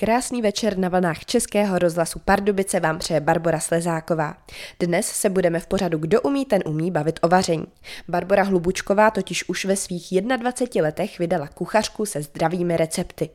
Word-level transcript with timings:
Krásný 0.00 0.42
večer 0.42 0.78
na 0.78 0.88
vlnách 0.88 1.24
Českého 1.24 1.78
rozhlasu 1.78 2.18
Pardubice 2.18 2.80
vám 2.80 2.98
přeje 2.98 3.20
Barbara 3.20 3.60
Slezáková. 3.60 4.36
Dnes 4.78 5.06
se 5.06 5.30
budeme 5.30 5.60
v 5.60 5.66
pořadu 5.66 5.98
Kdo 5.98 6.20
umí, 6.20 6.44
ten 6.44 6.62
umí 6.66 6.90
bavit 6.90 7.20
o 7.22 7.28
vaření. 7.28 7.66
Barbara 8.08 8.42
Hlubučková 8.42 9.10
totiž 9.10 9.48
už 9.48 9.64
ve 9.64 9.76
svých 9.76 10.08
21 10.20 10.86
letech 10.86 11.18
vydala 11.18 11.48
kuchařku 11.48 12.06
se 12.06 12.22
zdravými 12.22 12.76
recepty. 12.76 13.30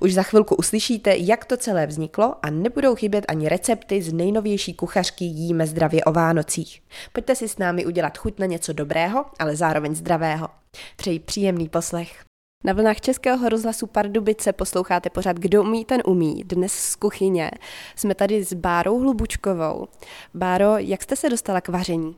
Už 0.00 0.14
za 0.14 0.22
chvilku 0.22 0.54
uslyšíte, 0.54 1.16
jak 1.16 1.44
to 1.44 1.56
celé 1.56 1.86
vzniklo 1.86 2.34
a 2.42 2.50
nebudou 2.50 2.94
chybět 2.94 3.24
ani 3.28 3.48
recepty 3.48 4.02
z 4.02 4.12
nejnovější 4.12 4.74
kuchařky 4.74 5.24
Jíme 5.24 5.66
zdravě 5.66 6.04
o 6.04 6.12
Vánocích. 6.12 6.82
Pojďte 7.12 7.34
si 7.34 7.48
s 7.48 7.58
námi 7.58 7.86
udělat 7.86 8.18
chuť 8.18 8.38
na 8.38 8.46
něco 8.46 8.72
dobrého, 8.72 9.24
ale 9.38 9.56
zároveň 9.56 9.94
zdravého. 9.94 10.48
Přeji 10.96 11.18
příjemný 11.18 11.68
poslech. 11.68 12.27
Na 12.64 12.72
vlnách 12.72 13.00
Českého 13.00 13.48
rozhlasu 13.48 13.86
Pardubice 13.86 14.52
posloucháte 14.52 15.10
pořád 15.10 15.36
Kdo 15.36 15.62
umí, 15.62 15.84
ten 15.84 16.02
umí. 16.06 16.42
Dnes 16.46 16.72
z 16.72 16.96
kuchyně 16.96 17.50
jsme 17.96 18.14
tady 18.14 18.44
s 18.44 18.52
Bárou 18.52 18.98
Hlubučkovou. 18.98 19.88
Báro, 20.34 20.78
jak 20.78 21.02
jste 21.02 21.16
se 21.16 21.28
dostala 21.28 21.60
k 21.60 21.68
vaření? 21.68 22.16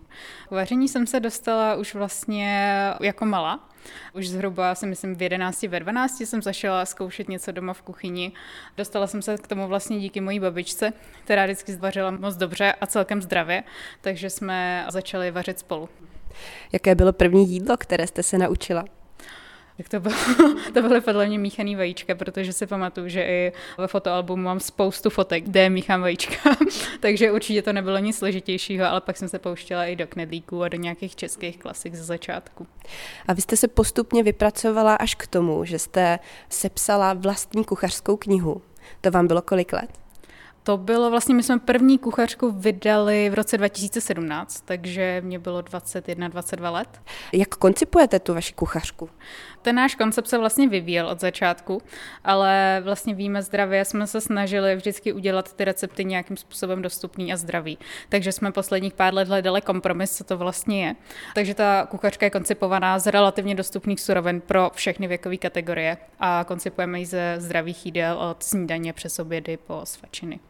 K 0.49 0.51
vaření 0.51 0.89
jsem 0.89 1.07
se 1.07 1.21
dostala 1.21 1.75
už 1.75 1.95
vlastně 1.95 2.71
jako 3.01 3.25
malá. 3.25 3.69
Už 4.15 4.29
zhruba 4.29 4.75
si 4.75 4.87
myslím 4.87 5.17
v 5.17 5.23
11, 5.23 5.63
ve 5.63 5.81
12 5.81 6.21
jsem 6.21 6.43
zašla 6.43 6.85
zkoušet 6.85 7.29
něco 7.29 7.53
doma 7.53 7.73
v 7.73 7.83
kuchyni. 7.83 8.33
Dostala 8.77 9.07
jsem 9.07 9.23
se 9.23 9.37
k 9.37 9.47
tomu 9.47 9.69
vlastně 9.69 10.01
díky 10.01 10.21
mojí 10.21 10.41
babičce, 10.41 10.93
která 11.25 11.45
vždycky 11.45 11.73
zvařila 11.73 12.11
moc 12.11 12.37
dobře 12.37 12.73
a 12.81 12.87
celkem 12.87 13.23
zdravě, 13.23 13.63
takže 14.01 14.31
jsme 14.31 14.87
začali 14.91 15.31
vařit 15.31 15.59
spolu. 15.59 15.89
Jaké 16.73 16.95
bylo 16.95 17.13
první 17.13 17.49
jídlo, 17.49 17.77
které 17.77 18.07
jste 18.07 18.23
se 18.23 18.39
naučila? 18.39 18.85
Tak 19.81 19.89
to, 19.89 20.01
bylo, 20.01 20.15
to 20.75 20.83
byly 20.83 21.01
podle 21.01 21.27
mě 21.27 21.39
míchaný 21.39 21.77
vajíčka, 21.77 22.15
protože 22.15 22.53
si 22.53 22.67
pamatuju, 22.67 23.09
že 23.09 23.23
i 23.23 23.53
ve 23.79 23.87
fotoalbumu 23.87 24.43
mám 24.43 24.61
spoustu 24.61 25.11
fotek, 25.11 25.45
kde 25.45 25.71
míchám 25.71 26.01
vajíčka, 26.01 26.57
takže 27.01 27.33
určitě 27.33 27.63
to 27.63 27.73
nebylo 27.73 27.99
nic 27.99 28.19
složitějšího, 28.19 28.87
ale 28.87 29.01
pak 29.01 29.17
jsem 29.17 29.29
se 29.29 29.39
pouštěla 29.39 29.85
i 29.85 29.97
do 29.97 30.07
knedlíků 30.07 30.63
a 30.63 30.69
do 30.69 30.77
nějakých 30.77 31.17
českých 31.17 31.59
klasik 31.59 31.95
ze 31.95 32.05
začátku. 32.05 32.67
A 33.29 33.33
vy 33.33 33.43
jste 33.43 33.57
se 33.57 33.69
postupně 33.69 34.23
vypracovala 34.23 34.95
až 34.95 35.15
k 35.15 35.27
tomu, 35.27 35.65
že 35.65 35.79
jste 35.79 36.19
sepsala 36.49 37.13
vlastní 37.13 37.65
kuchařskou 37.65 38.17
knihu. 38.17 38.63
To 39.01 39.11
vám 39.11 39.27
bylo 39.27 39.43
kolik 39.43 39.73
let? 39.73 40.01
To 40.63 40.77
bylo 40.77 41.11
vlastně, 41.11 41.35
my 41.35 41.43
jsme 41.43 41.59
první 41.59 41.99
kuchařku 41.99 42.51
vydali 42.51 43.31
v 43.31 43.35
roce 43.35 43.59
2017, 43.59 44.61
takže 44.65 45.23
mě 45.25 45.39
bylo 45.39 45.61
21-22 45.61 46.73
let. 46.73 47.01
Jak 47.33 47.49
koncipujete 47.49 48.19
tu 48.19 48.35
vaši 48.35 48.53
kuchařku? 48.53 49.11
Ten 49.63 49.77
náš 49.77 49.95
koncept 49.95 50.29
se 50.29 50.39
vlastně 50.39 50.69
vyvíjel 50.69 51.09
od 51.09 51.21
začátku, 51.21 51.83
ale 52.25 52.81
vlastně 52.85 53.15
víme 53.15 53.43
zdravě, 53.43 53.85
jsme 53.85 54.07
se 54.07 54.21
snažili 54.21 54.77
vždycky 54.77 55.13
udělat 55.13 55.53
ty 55.53 55.65
recepty 55.65 56.05
nějakým 56.05 56.37
způsobem 56.37 56.83
dostupný 56.83 57.33
a 57.33 57.37
zdravý. 57.37 57.79
Takže 58.09 58.33
jsme 58.33 58.53
posledních 58.53 58.95
pár 58.95 59.15
let 59.15 59.29
hledali 59.29 59.61
kompromis, 59.61 60.17
co 60.17 60.25
to 60.25 60.39
vlastně 60.39 60.87
je. 60.87 60.95
Takže 61.35 61.55
ta 61.55 61.87
kuchařka 61.91 62.27
je 62.27 62.31
koncipovaná 62.31 62.99
z 62.99 63.07
relativně 63.07 63.55
dostupných 63.55 64.01
surovin 64.01 64.41
pro 64.41 64.71
všechny 64.75 65.07
věkové 65.07 65.37
kategorie 65.37 65.97
a 66.21 66.45
koncipujeme 66.49 66.99
ji 66.99 67.07
ze 67.07 67.35
zdravých 67.39 67.87
jídel 67.87 68.19
od 68.19 68.43
snídaně 68.43 68.93
přes 68.93 69.19
obědy 69.19 69.57
po 69.57 69.81
svačiny. 69.85 70.41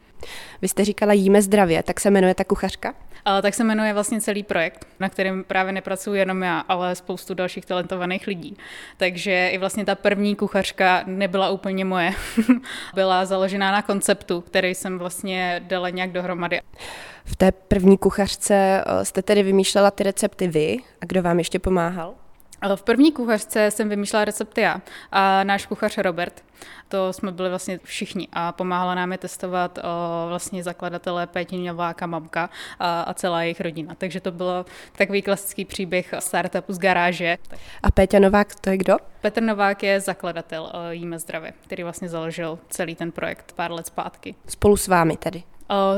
Vy 0.63 0.69
jste 0.69 0.85
říkala 0.85 1.13
jíme 1.13 1.43
zdravě, 1.43 1.83
tak 1.83 2.01
se 2.01 2.11
jmenuje 2.11 2.35
ta 2.35 2.45
kuchařka? 2.45 2.95
Ale 3.25 3.43
tak 3.43 3.55
se 3.55 3.65
jmenuje 3.65 3.95
vlastně 3.95 4.21
celý 4.21 4.43
projekt, 4.43 4.87
na 5.01 5.09
kterém 5.09 5.45
právě 5.45 5.73
nepracuji 5.73 6.21
jenom 6.21 6.43
já, 6.43 6.59
ale 6.59 6.95
spoustu 6.95 7.35
dalších 7.35 7.67
talentovaných 7.67 8.27
lidí. 8.27 8.57
Takže 8.97 9.49
i 9.49 9.59
vlastně 9.59 9.85
ta 9.85 9.95
první 9.95 10.37
kuchařka 10.37 11.03
nebyla 11.07 11.51
úplně 11.51 11.85
moje. 11.85 12.13
Byla 12.95 13.25
založená 13.25 13.73
na 13.73 13.83
konceptu, 13.83 14.41
který 14.41 14.75
jsem 14.75 14.99
vlastně 14.99 15.63
dala 15.65 15.91
nějak 15.91 16.13
dohromady. 16.13 16.61
V 17.25 17.37
té 17.37 17.53
první 17.53 17.99
kuchařce 17.99 18.85
eh, 18.87 19.05
jste 19.05 19.23
tedy 19.23 19.43
vymýšlela 19.43 19.91
ty 19.91 20.03
recepty 20.03 20.49
vy 20.49 20.77
a 21.01 21.07
kdo 21.07 21.23
vám 21.23 21.39
ještě 21.39 21.59
pomáhal? 21.59 22.15
V 22.77 22.83
první 22.83 23.13
kuchařce 23.13 23.71
jsem 23.71 23.89
vymýšlela 23.89 24.25
recepty 24.25 24.61
já 24.61 24.81
a 25.13 25.45
náš 25.45 25.67
kuchař 25.67 25.99
Robert. 25.99 26.45
To 26.89 27.13
jsme 27.13 27.33
byli 27.33 27.49
vlastně 27.49 27.79
všichni 27.85 28.29
a 28.33 28.53
pomáhala 28.53 28.95
nám 28.95 29.13
je 29.13 29.19
testovat 29.19 29.79
o, 29.79 30.29
vlastně 30.29 30.63
zakladatelé 30.63 31.27
Pétě 31.27 31.57
Nováka, 31.57 32.07
mamka 32.07 32.51
a, 32.79 33.01
a 33.01 33.15
celá 33.15 33.43
jejich 33.43 33.61
rodina. 33.61 33.95
Takže 33.95 34.21
to 34.21 34.33
bylo 34.33 34.65
takový 34.97 35.23
klasický 35.23 35.65
příběh 35.65 36.15
startupu 36.19 36.73
z 36.73 36.79
garáže. 36.79 37.39
A 37.83 37.91
Péťa 37.91 38.19
Novák 38.19 38.55
to 38.55 38.71
je 38.71 38.77
kdo? 38.77 38.97
Petr 39.21 39.43
Novák 39.43 39.83
je 39.83 40.01
zakladatel 40.01 40.73
Jíme 40.91 41.19
zdravě, 41.19 41.53
který 41.65 41.83
vlastně 41.83 42.09
založil 42.09 42.59
celý 42.69 42.95
ten 42.95 43.13
projekt 43.13 43.53
pár 43.53 43.73
let 43.73 43.87
zpátky. 43.87 44.35
Spolu 44.47 44.77
s 44.77 44.89
vámi 44.89 45.17
tedy? 45.17 45.43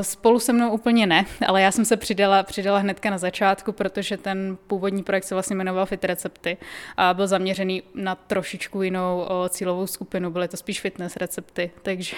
Spolu 0.01 0.39
se 0.39 0.53
mnou 0.53 0.71
úplně 0.71 1.07
ne, 1.07 1.25
ale 1.47 1.61
já 1.61 1.71
jsem 1.71 1.85
se 1.85 1.97
přidala, 1.97 2.43
přidala 2.43 2.79
hnedka 2.79 3.09
na 3.09 3.17
začátku, 3.17 3.71
protože 3.71 4.17
ten 4.17 4.57
původní 4.67 5.03
projekt 5.03 5.23
se 5.23 5.35
vlastně 5.35 5.55
jmenoval 5.55 5.85
Fit 5.85 6.03
recepty 6.03 6.57
a 6.97 7.13
byl 7.13 7.27
zaměřený 7.27 7.83
na 7.95 8.15
trošičku 8.15 8.81
jinou 8.81 9.27
cílovou 9.49 9.87
skupinu, 9.87 10.31
byly 10.31 10.47
to 10.47 10.57
spíš 10.57 10.81
fitness 10.81 11.15
recepty, 11.15 11.71
takže 11.81 12.15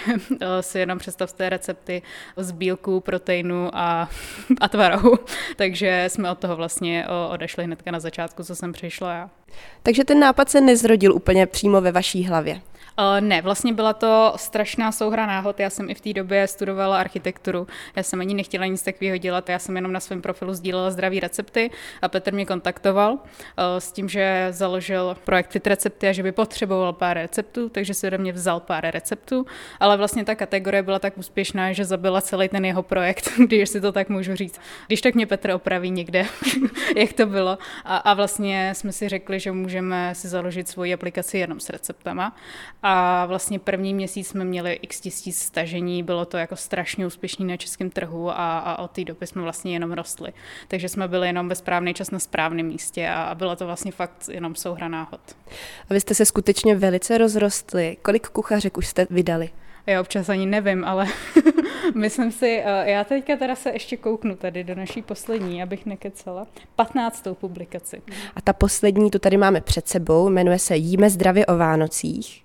si 0.62 0.80
jenom 0.80 0.98
představte 0.98 1.50
recepty 1.50 2.02
z 2.38 2.52
bílku, 2.52 3.00
proteinu 3.00 3.70
a, 3.74 4.10
a 4.62 4.68
tvarohu, 4.68 5.16
takže 5.56 6.06
jsme 6.08 6.32
od 6.32 6.40
toho 6.40 6.56
vlastně 6.56 7.06
odešli 7.30 7.64
hnedka 7.64 7.92
na 7.92 8.00
začátku, 8.00 8.44
co 8.44 8.56
jsem 8.56 8.74
přišla 8.74 9.14
já. 9.14 9.30
Takže 9.84 10.04
ten 10.04 10.20
nápad 10.20 10.50
se 10.50 10.62
nezrodil 10.62 11.16
úplně 11.16 11.46
přímo 11.46 11.82
ve 11.82 11.92
vaší 11.92 12.24
hlavě? 12.24 12.62
Uh, 13.00 13.22
ne, 13.22 13.42
vlastně 13.42 13.74
byla 13.74 13.94
to 13.94 14.34
strašná 14.36 14.92
souhra 14.92 15.26
náhod. 15.26 15.60
Já 15.60 15.70
jsem 15.70 15.90
i 15.90 15.94
v 15.94 16.02
té 16.02 16.14
době 16.14 16.48
studovala 16.48 17.00
architekturu. 17.00 17.68
Já 17.96 18.04
jsem 18.04 18.22
ani 18.22 18.34
nechtěla 18.34 18.66
nic 18.66 18.84
takového 18.84 19.18
dělat. 19.18 19.50
Já 19.50 19.60
jsem 19.60 19.76
jenom 19.76 19.92
na 19.92 20.00
svém 20.00 20.22
profilu 20.22 20.54
sdílela 20.54 20.92
zdraví 20.92 21.20
recepty 21.20 21.72
a 22.02 22.08
Petr 22.08 22.34
mě 22.34 22.46
kontaktoval 22.46 23.14
uh, 23.14 23.20
s 23.80 23.92
tím, 23.92 24.10
že 24.10 24.48
založil 24.50 25.18
projekt 25.24 25.52
Fit 25.52 25.68
recepty 25.68 26.08
a 26.08 26.12
že 26.12 26.24
by 26.24 26.32
potřeboval 26.32 26.94
pár 26.94 27.18
receptů, 27.18 27.70
takže 27.70 27.94
si 27.94 28.08
ode 28.08 28.18
mě 28.18 28.32
vzal 28.32 28.60
pár 28.60 28.86
receptů. 28.92 29.46
Ale 29.80 29.98
vlastně 29.98 30.26
ta 30.26 30.36
kategorie 30.36 30.84
byla 30.84 31.00
tak 31.00 31.18
úspěšná, 31.18 31.74
že 31.74 31.86
zabila 31.86 32.22
celý 32.22 32.50
ten 32.50 32.66
jeho 32.66 32.84
projekt, 32.84 33.30
když 33.48 33.70
si 33.70 33.82
to 33.82 33.92
tak 33.92 34.10
můžu 34.10 34.36
říct. 34.36 34.60
Když 34.88 35.02
tak 35.02 35.16
mě 35.16 35.26
Petr 35.26 35.52
opraví 35.52 35.92
někde, 35.92 36.26
jak 36.96 37.14
to 37.14 37.26
bylo. 37.26 37.58
A, 37.86 37.98
a 37.98 38.14
vlastně 38.14 38.74
jsme 38.76 38.92
si 38.92 39.10
řekli, 39.10 39.40
že 39.40 39.52
můžeme 39.52 40.16
si 40.16 40.28
založit 40.28 40.68
svoji 40.68 40.94
aplikaci 40.94 41.38
jenom 41.38 41.60
s 41.60 41.70
receptama 41.70 42.36
a 42.88 43.26
vlastně 43.26 43.60
první 43.60 43.94
měsíc 43.94 44.28
jsme 44.28 44.46
měli 44.46 44.74
x 44.74 45.00
tisíc 45.00 45.40
stažení, 45.40 46.04
bylo 46.04 46.26
to 46.26 46.38
jako 46.38 46.56
strašně 46.56 47.08
úspěšný 47.08 47.46
na 47.46 47.58
českém 47.58 47.90
trhu 47.90 48.30
a, 48.30 48.60
a 48.60 48.80
od 48.80 48.92
té 48.92 49.04
doby 49.04 49.28
jsme 49.28 49.42
vlastně 49.42 49.74
jenom 49.74 49.92
rostli. 49.92 50.34
Takže 50.68 50.90
jsme 50.90 51.08
byli 51.08 51.28
jenom 51.28 51.50
ve 51.50 51.56
správný 51.56 51.94
čas 51.94 52.12
na 52.12 52.20
správném 52.20 52.66
místě 52.66 53.08
a, 53.08 53.24
a 53.24 53.36
bylo 53.36 53.56
to 53.56 53.66
vlastně 53.66 53.92
fakt 53.92 54.30
jenom 54.32 54.56
souhra 54.56 54.88
náhod. 54.88 55.22
A 55.90 55.94
vy 55.94 56.00
jste 56.00 56.14
se 56.14 56.26
skutečně 56.26 56.76
velice 56.76 57.18
rozrostli. 57.18 57.98
Kolik 58.02 58.28
kuchařek 58.28 58.78
už 58.78 58.88
jste 58.88 59.08
vydali? 59.10 59.50
Já 59.88 60.02
občas 60.02 60.30
ani 60.30 60.46
nevím, 60.46 60.86
ale 60.86 61.08
myslím 61.96 62.32
si, 62.32 62.64
eh, 62.66 62.92
já 62.92 63.04
teďka 63.04 63.36
teda 63.36 63.56
se 63.56 63.70
ještě 63.70 63.98
kouknu 63.98 64.36
tady 64.36 64.64
do 64.64 64.76
naší 64.76 65.02
poslední, 65.02 65.64
abych 65.64 65.86
nekecala. 65.86 66.48
15. 66.76 67.28
publikaci. 67.34 68.02
A 68.36 68.42
ta 68.42 68.54
poslední, 68.54 69.12
tu 69.12 69.20
tady 69.20 69.38
máme 69.38 69.62
před 69.62 69.88
sebou, 69.88 70.30
jmenuje 70.30 70.60
se 70.60 70.76
Jíme 70.76 71.10
zdravě 71.10 71.46
o 71.46 71.58
Vánocích. 71.58 72.44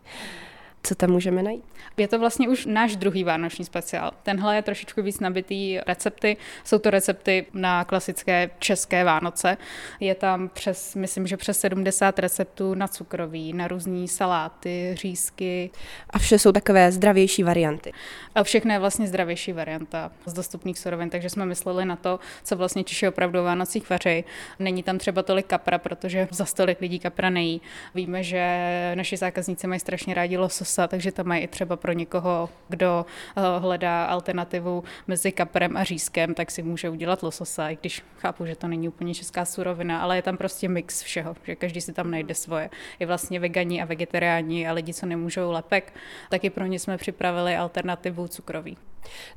Co 0.83 0.95
tam 0.95 1.11
můžeme 1.11 1.43
najít? 1.43 1.65
Je 1.97 2.09
to 2.09 2.19
vlastně 2.19 2.49
už 2.49 2.67
náš 2.67 2.97
druhý 2.97 3.25
vánoční 3.25 3.65
speciál. 3.65 4.11
Tenhle 4.23 4.57
je 4.57 4.63
trošičku 4.63 5.03
víc 5.03 5.21
nabitý 5.21 5.79
recepty. 5.87 6.37
Jsou 6.65 6.79
to 6.79 6.91
recepty 6.91 7.47
na 7.55 7.85
klasické 7.85 8.51
české 8.59 9.05
Vánoce. 9.05 9.57
Je 10.01 10.15
tam 10.15 10.49
přes, 10.49 10.95
myslím, 10.95 11.27
že 11.27 11.37
přes 11.37 11.61
70 11.61 12.19
receptů 12.19 12.75
na 12.75 12.89
cukroví, 12.89 13.53
na 13.53 13.69
různé 13.69 14.09
saláty, 14.09 14.95
řízky. 14.95 15.71
A 16.11 16.19
vše 16.19 16.39
jsou 16.39 16.53
takové 16.53 16.93
zdravější 16.93 17.43
varianty. 17.43 17.93
A 18.35 18.43
všechno 18.43 18.73
je 18.73 18.79
vlastně 18.79 19.07
zdravější 19.07 19.53
varianta 19.53 20.13
z 20.27 20.33
dostupných 20.33 20.79
surovin, 20.79 21.11
takže 21.11 21.31
jsme 21.31 21.47
mysleli 21.47 21.85
na 21.85 21.97
to, 21.97 22.21
co 22.45 22.57
vlastně 22.57 22.85
Češi 22.85 23.09
opravdu 23.09 23.41
o 23.41 23.45
Vánocích 23.45 23.91
vaří. 23.91 24.25
Není 24.59 24.83
tam 24.83 24.99
třeba 24.99 25.23
tolik 25.23 25.47
kapra, 25.47 25.79
protože 25.79 26.29
za 26.31 26.45
stolik 26.45 26.81
lidí 26.81 26.99
kapra 26.99 27.31
nejí. 27.31 27.61
Víme, 27.95 28.23
že 28.23 28.93
naši 28.95 29.17
zákazníci 29.17 29.67
mají 29.67 29.81
strašně 29.81 30.15
rádi 30.15 30.37
lososa, 30.71 30.89
takže 30.89 31.13
tam 31.13 31.27
mají 31.27 31.43
i 31.43 31.49
třeba 31.49 31.77
pro 31.77 31.93
někoho, 31.93 32.49
kdo 32.69 33.07
eh, 33.37 33.41
hledá 33.59 34.05
alternativu 34.05 34.85
mezi 35.07 35.33
kaprem 35.33 35.77
a 35.77 35.85
řízkem, 35.85 36.35
tak 36.35 36.51
si 36.51 36.63
může 36.63 36.91
udělat 36.91 37.23
lososa, 37.23 37.71
i 37.71 37.77
když 37.81 38.03
chápu, 38.19 38.47
že 38.47 38.57
to 38.57 38.69
není 38.69 38.89
úplně 38.89 39.15
česká 39.15 39.45
surovina, 39.45 40.01
ale 40.01 40.17
je 40.17 40.23
tam 40.23 40.37
prostě 40.37 40.69
mix 40.69 41.03
všeho, 41.03 41.37
že 41.45 41.57
každý 41.57 41.81
si 41.81 41.93
tam 41.93 42.11
najde 42.11 42.35
svoje. 42.35 42.71
I 42.99 43.07
vlastně 43.07 43.41
vegani 43.41 43.83
a 43.83 43.85
vegetariáni 43.85 44.69
a 44.69 44.73
lidi, 44.73 44.95
co 44.95 45.07
nemůžou 45.07 45.51
lepek, 45.51 45.93
taky 46.31 46.51
pro 46.51 46.67
ně 46.67 46.79
jsme 46.79 46.97
připravili 46.97 47.57
alternativu 47.57 48.29
cukroví. 48.29 48.77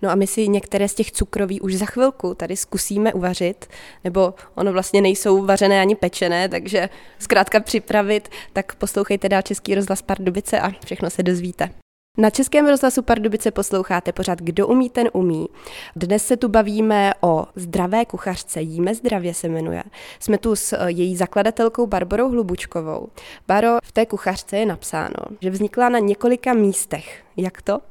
No 0.01 0.09
a 0.09 0.15
my 0.15 0.27
si 0.27 0.47
některé 0.47 0.87
z 0.87 0.93
těch 0.93 1.11
cukroví 1.11 1.61
už 1.61 1.75
za 1.75 1.85
chvilku 1.85 2.33
tady 2.33 2.57
zkusíme 2.57 3.13
uvařit, 3.13 3.67
nebo 4.03 4.33
ono 4.55 4.73
vlastně 4.73 5.01
nejsou 5.01 5.45
vařené 5.45 5.81
ani 5.81 5.95
pečené, 5.95 6.49
takže 6.49 6.89
zkrátka 7.19 7.59
připravit, 7.59 8.29
tak 8.53 8.75
poslouchejte 8.75 9.29
dál 9.29 9.41
Český 9.41 9.75
rozhlas 9.75 10.01
Pardubice 10.01 10.59
a 10.59 10.71
všechno 10.85 11.09
se 11.09 11.23
dozvíte. 11.23 11.69
Na 12.17 12.29
Českém 12.29 12.67
rozhlasu 12.67 13.01
Pardubice 13.01 13.51
posloucháte 13.51 14.11
pořád 14.11 14.41
Kdo 14.41 14.67
umí, 14.67 14.89
ten 14.89 15.09
umí. 15.13 15.47
Dnes 15.95 16.27
se 16.27 16.37
tu 16.37 16.47
bavíme 16.47 17.13
o 17.21 17.45
zdravé 17.55 18.05
kuchařce, 18.05 18.61
Jíme 18.61 18.95
zdravě 18.95 19.33
se 19.33 19.49
jmenuje. 19.49 19.83
Jsme 20.19 20.37
tu 20.37 20.55
s 20.55 20.73
eh, 20.73 20.91
její 20.91 21.15
zakladatelkou 21.15 21.87
Barborou 21.87 22.29
Hlubučkovou. 22.29 23.07
Baro, 23.47 23.77
v 23.83 23.91
té 23.91 24.05
kuchařce 24.05 24.57
je 24.57 24.65
napsáno, 24.65 25.15
že 25.41 25.49
vznikla 25.49 25.89
na 25.89 25.99
několika 25.99 26.53
místech. 26.53 27.23
Jak 27.37 27.61
to? 27.61 27.81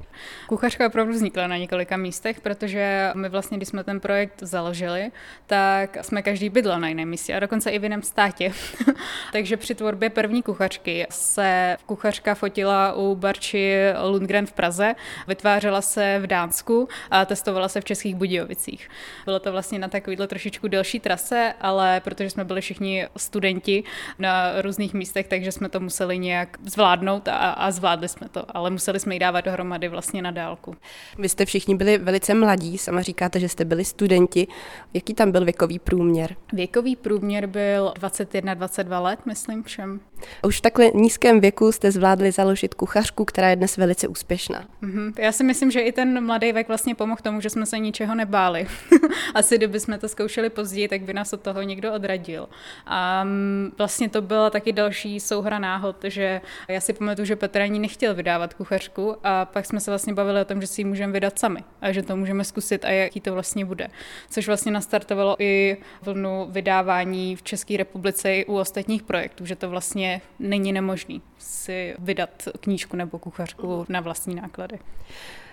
Kuchařka 0.46 0.86
opravdu 0.86 1.12
vznikla 1.12 1.46
na 1.46 1.56
několika 1.56 1.96
místech, 1.96 2.40
protože 2.40 3.10
my 3.14 3.28
vlastně, 3.28 3.56
když 3.56 3.68
jsme 3.68 3.84
ten 3.84 4.00
projekt 4.00 4.34
založili, 4.40 5.10
tak 5.46 6.04
jsme 6.04 6.22
každý 6.22 6.48
bydlel 6.48 6.80
na 6.80 6.88
jiném 6.88 7.08
místě 7.08 7.34
a 7.34 7.40
dokonce 7.40 7.70
i 7.70 7.78
v 7.78 7.82
jiném 7.82 8.02
státě. 8.02 8.52
Takže 9.32 9.56
při 9.56 9.74
tvorbě 9.74 10.10
první 10.10 10.42
kuchařky 10.42 11.06
se 11.10 11.76
kuchařka 11.86 12.34
fotila 12.34 12.92
u 12.92 13.14
Barči 13.14 13.76
Lundgren 14.02 14.46
v 14.46 14.52
Praze, 14.52 14.94
vytvářela 15.28 15.80
se 15.82 16.18
v 16.22 16.26
Dánsku 16.26 16.88
a 17.10 17.24
testovala 17.24 17.68
se 17.68 17.80
v 17.80 17.84
Českých 17.84 18.14
Budějovicích. 18.14 18.88
Bylo 19.24 19.40
to 19.40 19.52
vlastně 19.52 19.78
na 19.78 19.88
takovýhle 19.88 20.26
trošičku 20.26 20.68
delší 20.68 21.00
trase, 21.00 21.54
ale 21.60 22.00
protože 22.00 22.30
jsme 22.30 22.44
byli 22.44 22.60
všichni 22.60 23.06
studenti 23.16 23.84
na 24.18 24.62
různých 24.62 24.94
místech, 24.94 25.28
takže 25.28 25.52
jsme 25.52 25.68
to 25.68 25.80
museli 25.80 26.18
nějak 26.18 26.58
zvládnout 26.64 27.28
a, 27.28 27.36
a 27.36 27.70
zvládli 27.70 28.08
jsme 28.08 28.28
to, 28.28 28.56
ale 28.56 28.70
museli 28.70 29.00
jsme 29.00 29.14
ji 29.14 29.18
dávat 29.18 29.31
dohromady 29.40 29.88
vlastně 29.88 30.22
na 30.22 30.30
dálku. 30.30 30.76
Vy 31.18 31.28
jste 31.28 31.44
všichni 31.44 31.74
byli 31.74 31.98
velice 31.98 32.34
mladí, 32.34 32.78
sama 32.78 33.02
říkáte, 33.02 33.40
že 33.40 33.48
jste 33.48 33.64
byli 33.64 33.84
studenti. 33.84 34.46
Jaký 34.94 35.14
tam 35.14 35.32
byl 35.32 35.44
věkový 35.44 35.78
průměr? 35.78 36.36
Věkový 36.52 36.96
průměr 36.96 37.46
byl 37.46 37.92
21-22 38.00 39.02
let, 39.02 39.26
myslím 39.26 39.62
všem. 39.62 40.00
Už 40.46 40.58
v 40.58 40.60
takhle 40.60 40.90
nízkém 40.94 41.40
věku 41.40 41.72
jste 41.72 41.90
zvládli 41.90 42.32
založit 42.32 42.74
kuchařku, 42.74 43.24
která 43.24 43.48
je 43.48 43.56
dnes 43.56 43.76
velice 43.76 44.08
úspěšná. 44.08 44.64
Mm-hmm. 44.82 45.12
Já 45.18 45.32
si 45.32 45.44
myslím, 45.44 45.70
že 45.70 45.80
i 45.80 45.92
ten 45.92 46.26
mladý 46.26 46.52
věk 46.52 46.68
vlastně 46.68 46.94
pomohl 46.94 47.20
tomu, 47.22 47.40
že 47.40 47.50
jsme 47.50 47.66
se 47.66 47.78
ničeho 47.78 48.14
nebáli. 48.14 48.66
Asi 49.34 49.56
kdyby 49.56 49.80
jsme 49.80 49.98
to 49.98 50.08
zkoušeli 50.08 50.50
později, 50.50 50.88
tak 50.88 51.02
by 51.02 51.12
nás 51.12 51.32
od 51.32 51.40
toho 51.40 51.62
někdo 51.62 51.92
odradil. 51.92 52.48
A 52.86 53.24
mm, 53.24 53.72
vlastně 53.78 54.08
to 54.08 54.22
byla 54.22 54.50
taky 54.50 54.72
další 54.72 55.20
souhra 55.20 55.58
náhod, 55.58 55.96
že 56.04 56.40
já 56.68 56.80
si 56.80 56.92
pamatuju, 56.92 57.26
že 57.26 57.36
Petr 57.36 57.60
ani 57.60 57.78
nechtěl 57.78 58.14
vydávat 58.14 58.54
kuchařku 58.54 59.16
a 59.24 59.44
pak 59.44 59.66
jsme 59.66 59.80
se 59.80 59.90
vlastně 59.90 60.14
bavili 60.14 60.40
o 60.40 60.44
tom, 60.44 60.60
že 60.60 60.66
si 60.66 60.80
ji 60.80 60.84
můžeme 60.84 61.12
vydat 61.12 61.38
sami 61.38 61.64
a 61.80 61.92
že 61.92 62.02
to 62.02 62.16
můžeme 62.16 62.44
zkusit 62.44 62.84
a 62.84 62.90
jaký 62.90 63.20
to 63.20 63.32
vlastně 63.32 63.64
bude. 63.64 63.88
Což 64.30 64.46
vlastně 64.46 64.72
nastartovalo 64.72 65.36
i 65.38 65.76
vlnu 66.02 66.46
vydávání 66.50 67.36
v 67.36 67.42
České 67.42 67.76
republice 67.76 68.34
i 68.34 68.44
u 68.44 68.58
ostatních 68.58 69.02
projektů, 69.02 69.46
že 69.46 69.56
to 69.56 69.70
vlastně 69.70 70.20
není 70.38 70.72
nemožný 70.72 71.22
si 71.38 71.94
vydat 71.98 72.48
knížku 72.60 72.96
nebo 72.96 73.18
kuchařku 73.18 73.86
na 73.88 74.00
vlastní 74.00 74.34
náklady. 74.34 74.78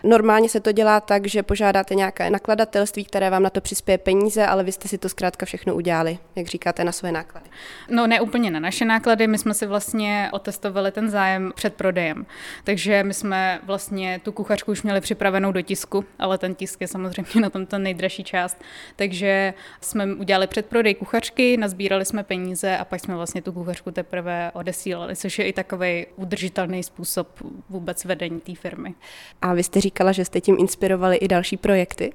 Normálně 0.03 0.49
se 0.49 0.59
to 0.59 0.71
dělá 0.71 0.99
tak, 0.99 1.27
že 1.27 1.43
požádáte 1.43 1.95
nějaké 1.95 2.29
nakladatelství, 2.29 3.05
které 3.05 3.29
vám 3.29 3.43
na 3.43 3.49
to 3.49 3.61
přispěje 3.61 3.97
peníze, 3.97 4.45
ale 4.45 4.63
vy 4.63 4.71
jste 4.71 4.87
si 4.87 4.97
to 4.97 5.09
zkrátka 5.09 5.45
všechno 5.45 5.75
udělali, 5.75 6.17
jak 6.35 6.47
říkáte, 6.47 6.83
na 6.83 6.91
své 6.91 7.11
náklady. 7.11 7.49
No 7.89 8.07
ne 8.07 8.21
úplně 8.21 8.51
na 8.51 8.59
naše 8.59 8.85
náklady, 8.85 9.27
my 9.27 9.37
jsme 9.37 9.53
si 9.53 9.65
vlastně 9.65 10.29
otestovali 10.31 10.91
ten 10.91 11.09
zájem 11.09 11.51
před 11.55 11.73
prodejem. 11.73 12.25
Takže 12.63 13.03
my 13.03 13.13
jsme 13.13 13.59
vlastně 13.63 14.19
tu 14.23 14.31
kuchařku 14.31 14.71
už 14.71 14.83
měli 14.83 15.01
připravenou 15.01 15.51
do 15.51 15.61
tisku, 15.61 16.05
ale 16.19 16.37
ten 16.37 16.55
tisk 16.55 16.81
je 16.81 16.87
samozřejmě 16.87 17.41
na 17.41 17.49
tom 17.49 17.65
ten 17.65 17.83
nejdražší 17.83 18.23
část. 18.23 18.57
Takže 18.95 19.53
jsme 19.81 20.05
udělali 20.15 20.47
předprodej 20.47 20.95
kuchařky, 20.95 21.57
nazbírali 21.57 22.05
jsme 22.05 22.23
peníze 22.23 22.77
a 22.77 22.85
pak 22.85 22.99
jsme 22.99 23.15
vlastně 23.15 23.41
tu 23.41 23.51
kuchařku 23.51 23.91
teprve 23.91 24.51
odesílali, 24.53 25.15
což 25.15 25.39
je 25.39 25.45
i 25.45 25.53
takový 25.53 26.05
udržitelný 26.15 26.83
způsob 26.83 27.27
vůbec 27.69 28.05
vedení 28.05 28.39
té 28.39 28.55
firmy. 28.55 28.93
A 29.41 29.53
vy 29.53 29.63
jste 29.63 29.81
říkala, 29.89 30.11
že 30.11 30.25
jste 30.25 30.41
tím 30.41 30.55
inspirovali 30.59 31.17
i 31.17 31.27
další 31.27 31.57
projekty? 31.57 32.13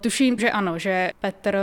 Tuším, 0.00 0.38
že 0.38 0.50
ano, 0.50 0.78
že 0.78 1.10
Petr 1.20 1.58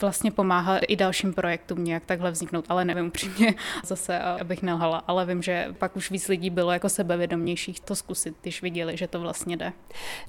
vlastně 0.00 0.30
pomáhá 0.30 0.78
i 0.78 0.96
dalším 0.96 1.34
projektům 1.34 1.84
nějak 1.84 2.04
takhle 2.06 2.30
vzniknout, 2.30 2.64
ale 2.68 2.84
nevím 2.84 3.06
upřímně 3.06 3.54
zase, 3.84 4.18
abych 4.18 4.62
nelhala, 4.62 5.02
ale 5.06 5.26
vím, 5.26 5.42
že 5.42 5.74
pak 5.78 5.96
už 5.96 6.10
víc 6.10 6.28
lidí 6.28 6.50
bylo 6.50 6.72
jako 6.72 6.88
sebevědomějších 6.88 7.80
to 7.80 7.96
zkusit, 7.96 8.34
když 8.42 8.62
viděli, 8.62 8.96
že 8.96 9.06
to 9.06 9.20
vlastně 9.20 9.56
jde. 9.56 9.72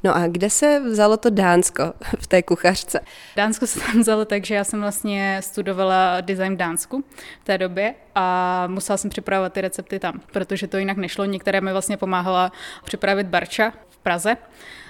No 0.04 0.16
a 0.16 0.28
kde 0.28 0.50
se 0.50 0.80
vzalo 0.80 1.18
to 1.18 1.30
Dánsko 1.30 1.94
v 2.20 2.28
té 2.28 2.44
kuchařce? 2.44 3.00
Dánsko 3.36 3.68
se 3.68 3.80
tam 3.80 4.00
vzalo 4.00 4.26
tak, 4.26 4.46
že 4.46 4.56
já 4.56 4.64
jsem 4.64 4.82
vlastně 4.82 5.38
studovala 5.44 6.22
design 6.22 6.54
v 6.54 6.58
Dánsku 6.58 7.04
v 7.42 7.46
té 7.46 7.58
době 7.58 7.96
a 8.16 8.68
musela 8.68 8.98
jsem 8.98 9.10
připravovat 9.10 9.54
ty 9.54 9.62
recepty 9.62 10.00
tam, 10.00 10.22
protože 10.32 10.68
to 10.68 10.78
jinak 10.78 10.98
nešlo. 10.98 11.26
Některé 11.26 11.62
mi 11.62 11.72
vlastně 11.72 11.98
pomáhala 11.98 12.52
připravit 12.84 13.28
Barča 13.28 13.74
Praze 14.10 14.38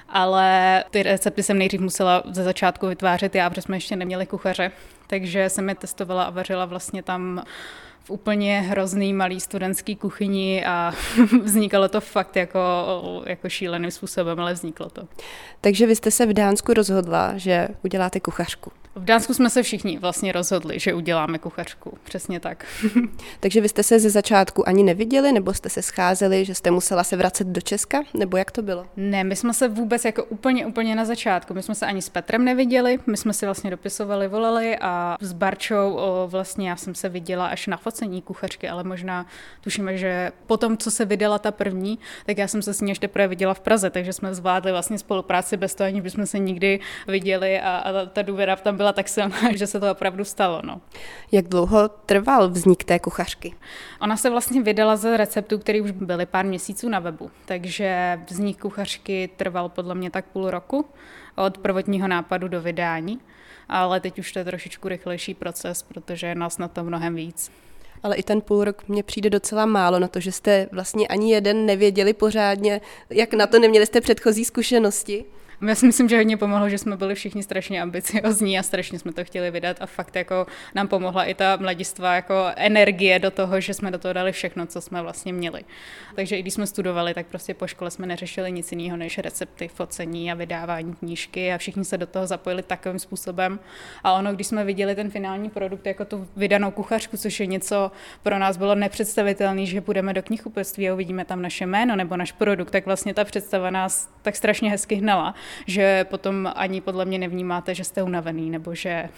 ale 0.10 0.84
ty 0.90 1.04
recepty 1.04 1.44
jsem 1.44 1.58
nejdřív 1.58 1.82
musela 1.82 2.24
ze 2.26 2.44
začátku 2.44 2.88
vytvářet 2.88 3.36
já, 3.36 3.50
protože 3.50 3.62
jsme 3.62 3.78
ještě 3.78 3.96
neměli 3.96 4.26
kuchaře, 4.26 4.72
takže 5.08 5.50
jsem 5.50 5.70
je 5.70 5.76
testovala 5.76 6.24
a 6.24 6.30
vařila 6.30 6.66
vlastně 6.66 7.04
tam 7.04 7.44
v 8.10 8.12
úplně 8.12 8.62
hrozný 8.62 9.14
malý 9.14 9.40
studentský 9.40 9.96
kuchyni 9.96 10.66
a 10.66 10.94
vznikalo 11.44 11.90
to 11.90 12.02
fakt 12.02 12.36
jako, 12.36 12.60
jako 13.26 13.50
šíleným 13.50 13.92
způsobem, 13.92 14.40
ale 14.40 14.54
vzniklo 14.54 14.90
to. 14.90 15.08
Takže 15.62 15.88
vy 15.88 15.96
jste 15.96 16.12
se 16.12 16.26
v 16.26 16.34
Dánsku 16.34 16.74
rozhodla, 16.74 17.38
že 17.38 17.68
uděláte 17.84 18.20
kuchařku. 18.20 18.72
V 18.96 19.06
Dánsku 19.06 19.34
jsme 19.34 19.50
se 19.50 19.64
všichni 19.64 19.98
vlastně 20.00 20.32
rozhodli, 20.32 20.80
že 20.80 20.94
uděláme 20.94 21.40
kuchařku. 21.40 21.98
Přesně 22.04 22.40
tak. 22.40 22.66
Takže 23.40 23.62
vy 23.62 23.70
jste 23.70 23.84
se 23.84 24.00
ze 24.00 24.10
začátku 24.10 24.70
ani 24.70 24.84
neviděli, 24.84 25.32
nebo 25.32 25.54
jste 25.54 25.70
se 25.70 25.82
scházeli, 25.82 26.46
že 26.46 26.56
jste 26.56 26.72
musela 26.72 27.04
se 27.04 27.18
vracet 27.18 27.48
do 27.48 27.62
Česka, 27.62 28.02
nebo 28.14 28.38
jak 28.38 28.52
to 28.52 28.62
bylo? 28.62 28.86
Ne, 28.98 29.24
my 29.24 29.36
jsme 29.36 29.54
se 29.54 29.68
vůbec 29.68 30.06
jako 30.06 30.24
úplně, 30.24 30.66
úplně 30.66 30.96
na 30.96 31.06
začátku. 31.06 31.54
My 31.54 31.64
jsme 31.64 31.76
se 31.76 31.86
ani 31.86 32.02
s 32.02 32.10
Petrem 32.10 32.46
neviděli, 32.46 33.00
my 33.08 33.18
jsme 33.18 33.34
si 33.34 33.46
vlastně 33.46 33.72
dopisovali, 33.72 34.28
volali 34.28 34.78
a 34.78 35.18
s 35.22 35.34
Barčou 35.34 35.94
o, 35.94 36.28
vlastně 36.28 36.70
já 36.70 36.76
jsem 36.76 36.96
se 36.96 37.10
viděla 37.10 37.48
až 37.48 37.68
na 37.68 37.78
focení 38.00 38.22
kuchařky, 38.22 38.70
ale 38.70 38.84
možná 38.84 39.26
tušíme, 39.62 39.98
že 39.98 40.32
potom, 40.48 40.78
co 40.78 40.92
se 40.92 41.06
vydala 41.06 41.40
ta 41.40 41.52
první, 41.52 42.00
tak 42.26 42.38
já 42.38 42.48
jsem 42.48 42.62
se 42.62 42.74
s 42.74 42.82
ní 42.82 42.92
ještě 42.92 43.08
teprve 43.08 43.28
viděla 43.28 43.54
v 43.54 43.60
Praze, 43.60 43.90
takže 43.90 44.14
jsme 44.14 44.36
zvládli 44.36 44.72
vlastně 44.72 44.98
spolupráci 44.98 45.58
bez 45.58 45.76
toho, 45.76 45.88
aniž 45.88 46.02
bychom 46.02 46.26
se 46.26 46.40
nikdy 46.40 46.80
viděli 47.08 47.60
a, 47.60 47.78
a 47.78 48.06
ta 48.06 48.22
důvěra 48.22 48.56
tam 48.56 48.78
byla 48.78 48.94
tak 48.94 49.10
silná, 49.10 49.38
že 49.56 49.68
se 49.68 49.80
to 49.80 49.92
opravdu 49.92 50.26
stalo. 50.26 50.62
No. 50.64 50.82
Jak 51.32 51.48
dlouho 51.48 51.88
trval 51.88 52.50
vznik 52.50 52.84
té 52.84 53.00
kuchařky? 53.00 53.54
Ona 54.02 54.18
se 54.18 54.30
vlastně 54.30 54.62
vydala 54.62 54.96
ze 54.96 55.18
receptů, 55.18 55.60
které 55.60 55.82
už 55.82 55.92
byly 55.92 56.26
pár 56.26 56.46
měsíců 56.46 56.90
na 56.90 57.00
webu, 57.00 57.32
takže 57.46 58.20
vznik 58.30 58.62
kuchařky 58.62 59.30
trval 59.38 59.70
podle 59.70 59.96
mě 59.96 60.12
tak 60.12 60.26
půl 60.26 60.52
roku 60.52 60.86
od 61.36 61.58
prvotního 61.58 62.08
nápadu 62.08 62.48
do 62.48 62.62
vydání, 62.62 63.20
ale 63.70 64.00
teď 64.00 64.20
už 64.20 64.32
to 64.32 64.40
je 64.40 64.46
trošičku 64.46 64.88
rychlejší 64.88 65.34
proces, 65.34 65.84
protože 65.84 66.28
je 66.28 66.36
nás 66.36 66.58
na 66.58 66.68
to 66.68 66.84
mnohem 66.84 67.16
víc. 67.16 67.52
Ale 68.04 68.16
i 68.16 68.24
ten 68.24 68.42
půl 68.42 68.64
rok 68.64 68.84
mně 68.88 69.04
přijde 69.04 69.30
docela 69.30 69.66
málo 69.66 70.00
na 70.00 70.08
to, 70.08 70.20
že 70.20 70.32
jste 70.32 70.70
vlastně 70.72 71.08
ani 71.08 71.32
jeden 71.32 71.66
nevěděli 71.66 72.14
pořádně, 72.14 72.82
jak 73.10 73.34
na 73.34 73.48
to 73.48 73.60
neměli 73.60 73.86
jste 73.86 74.02
předchozí 74.02 74.46
zkušenosti. 74.46 75.26
Já 75.68 75.76
si 75.76 75.86
myslím, 75.86 76.10
že 76.10 76.18
hodně 76.18 76.38
pomohlo, 76.38 76.70
že 76.70 76.78
jsme 76.78 76.98
byli 76.98 77.16
všichni 77.16 77.44
strašně 77.44 77.82
ambiciozní 77.82 78.60
a 78.60 78.64
strašně 78.64 79.00
jsme 79.00 79.14
to 79.14 79.24
chtěli 79.24 79.52
vydat 79.52 79.78
a 79.80 79.86
fakt 79.86 80.16
jako 80.16 80.48
nám 80.76 80.88
pomohla 80.88 81.24
i 81.24 81.34
ta 81.34 81.58
mladistva 81.58 82.16
jako 82.16 82.46
energie 82.56 83.20
do 83.20 83.32
toho, 83.32 83.62
že 83.62 83.74
jsme 83.74 83.92
do 83.92 83.98
toho 83.98 84.14
dali 84.14 84.32
všechno, 84.32 84.66
co 84.66 84.82
jsme 84.82 85.02
vlastně 85.02 85.34
měli. 85.34 85.64
Takže 86.16 86.38
i 86.38 86.42
když 86.42 86.54
jsme 86.54 86.68
studovali, 86.68 87.14
tak 87.14 87.28
prostě 87.28 87.54
po 87.54 87.68
škole 87.68 87.92
jsme 87.92 88.08
neřešili 88.08 88.52
nic 88.52 88.72
jiného 88.72 88.98
než 88.98 89.18
recepty, 89.18 89.68
focení 89.68 90.32
a 90.32 90.36
vydávání 90.36 90.96
knížky 90.96 91.54
a 91.54 91.58
všichni 91.58 91.86
se 91.86 91.98
do 91.98 92.08
toho 92.08 92.28
zapojili 92.28 92.64
takovým 92.64 93.00
způsobem. 93.00 93.60
A 94.04 94.14
ono, 94.14 94.34
když 94.34 94.48
jsme 94.48 94.66
viděli 94.66 94.96
ten 94.96 95.12
finální 95.12 95.50
produkt 95.50 95.86
jako 95.86 96.06
tu 96.06 96.28
vydanou 96.36 96.72
kuchařku, 96.72 97.18
což 97.18 97.40
je 97.40 97.46
něco 97.46 97.92
pro 98.24 98.40
nás 98.40 98.58
bylo 98.58 98.76
nepředstavitelné, 98.76 99.66
že 99.66 99.82
budeme 99.82 100.14
do 100.14 100.24
knihkupectví 100.24 100.90
a 100.90 100.94
uvidíme 100.94 101.26
tam 101.26 101.42
naše 101.42 101.66
jméno 101.66 101.96
nebo 101.96 102.18
náš 102.18 102.32
produkt, 102.32 102.72
tak 102.72 102.86
vlastně 102.86 103.14
ta 103.14 103.24
představa 103.24 103.70
nás 103.70 104.10
tak 104.22 104.36
strašně 104.36 104.70
hezky 104.70 104.96
hnala 104.96 105.36
že 105.68 106.04
potom 106.04 106.52
ani 106.56 106.82
podle 106.82 107.06
mě 107.06 107.18
nevnímáte, 107.18 107.76
že 107.76 107.84
jste 107.84 108.04
unavený 108.04 108.50
nebo 108.50 108.76
že, 108.76 109.10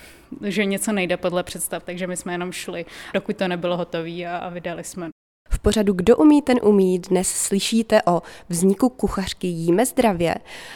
že 0.45 0.65
něco 0.65 0.91
nejde 0.91 1.17
podle 1.17 1.43
představ, 1.43 1.83
takže 1.83 2.07
my 2.07 2.17
jsme 2.17 2.33
jenom 2.33 2.51
šli, 2.51 2.85
dokud 3.13 3.37
to 3.37 3.47
nebylo 3.47 3.77
hotové 3.77 4.25
a, 4.25 4.37
a 4.37 4.49
vydali 4.49 4.83
jsme. 4.83 5.09
V 5.53 5.59
pořadu 5.59 5.93
Kdo 5.93 6.17
umí, 6.17 6.41
ten 6.41 6.57
umí 6.63 6.99
dnes 6.99 7.27
slyšíte 7.27 8.01
o 8.07 8.21
vzniku 8.49 8.89
kuchařky 8.89 9.47
Jíme 9.47 9.85
zdravě. 9.85 10.35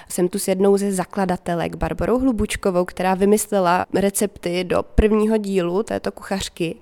Jsem 0.10 0.30
tu 0.30 0.40
s 0.40 0.48
jednou 0.48 0.78
ze 0.78 0.92
zakladatelek 0.92 1.76
Barbarou 1.76 2.20
Hlubučkovou, 2.20 2.86
která 2.86 3.14
vymyslela 3.14 3.86
recepty 3.94 4.64
do 4.64 4.84
prvního 4.84 5.38
dílu 5.38 5.84
této 5.84 6.12
kuchařky. 6.12 6.76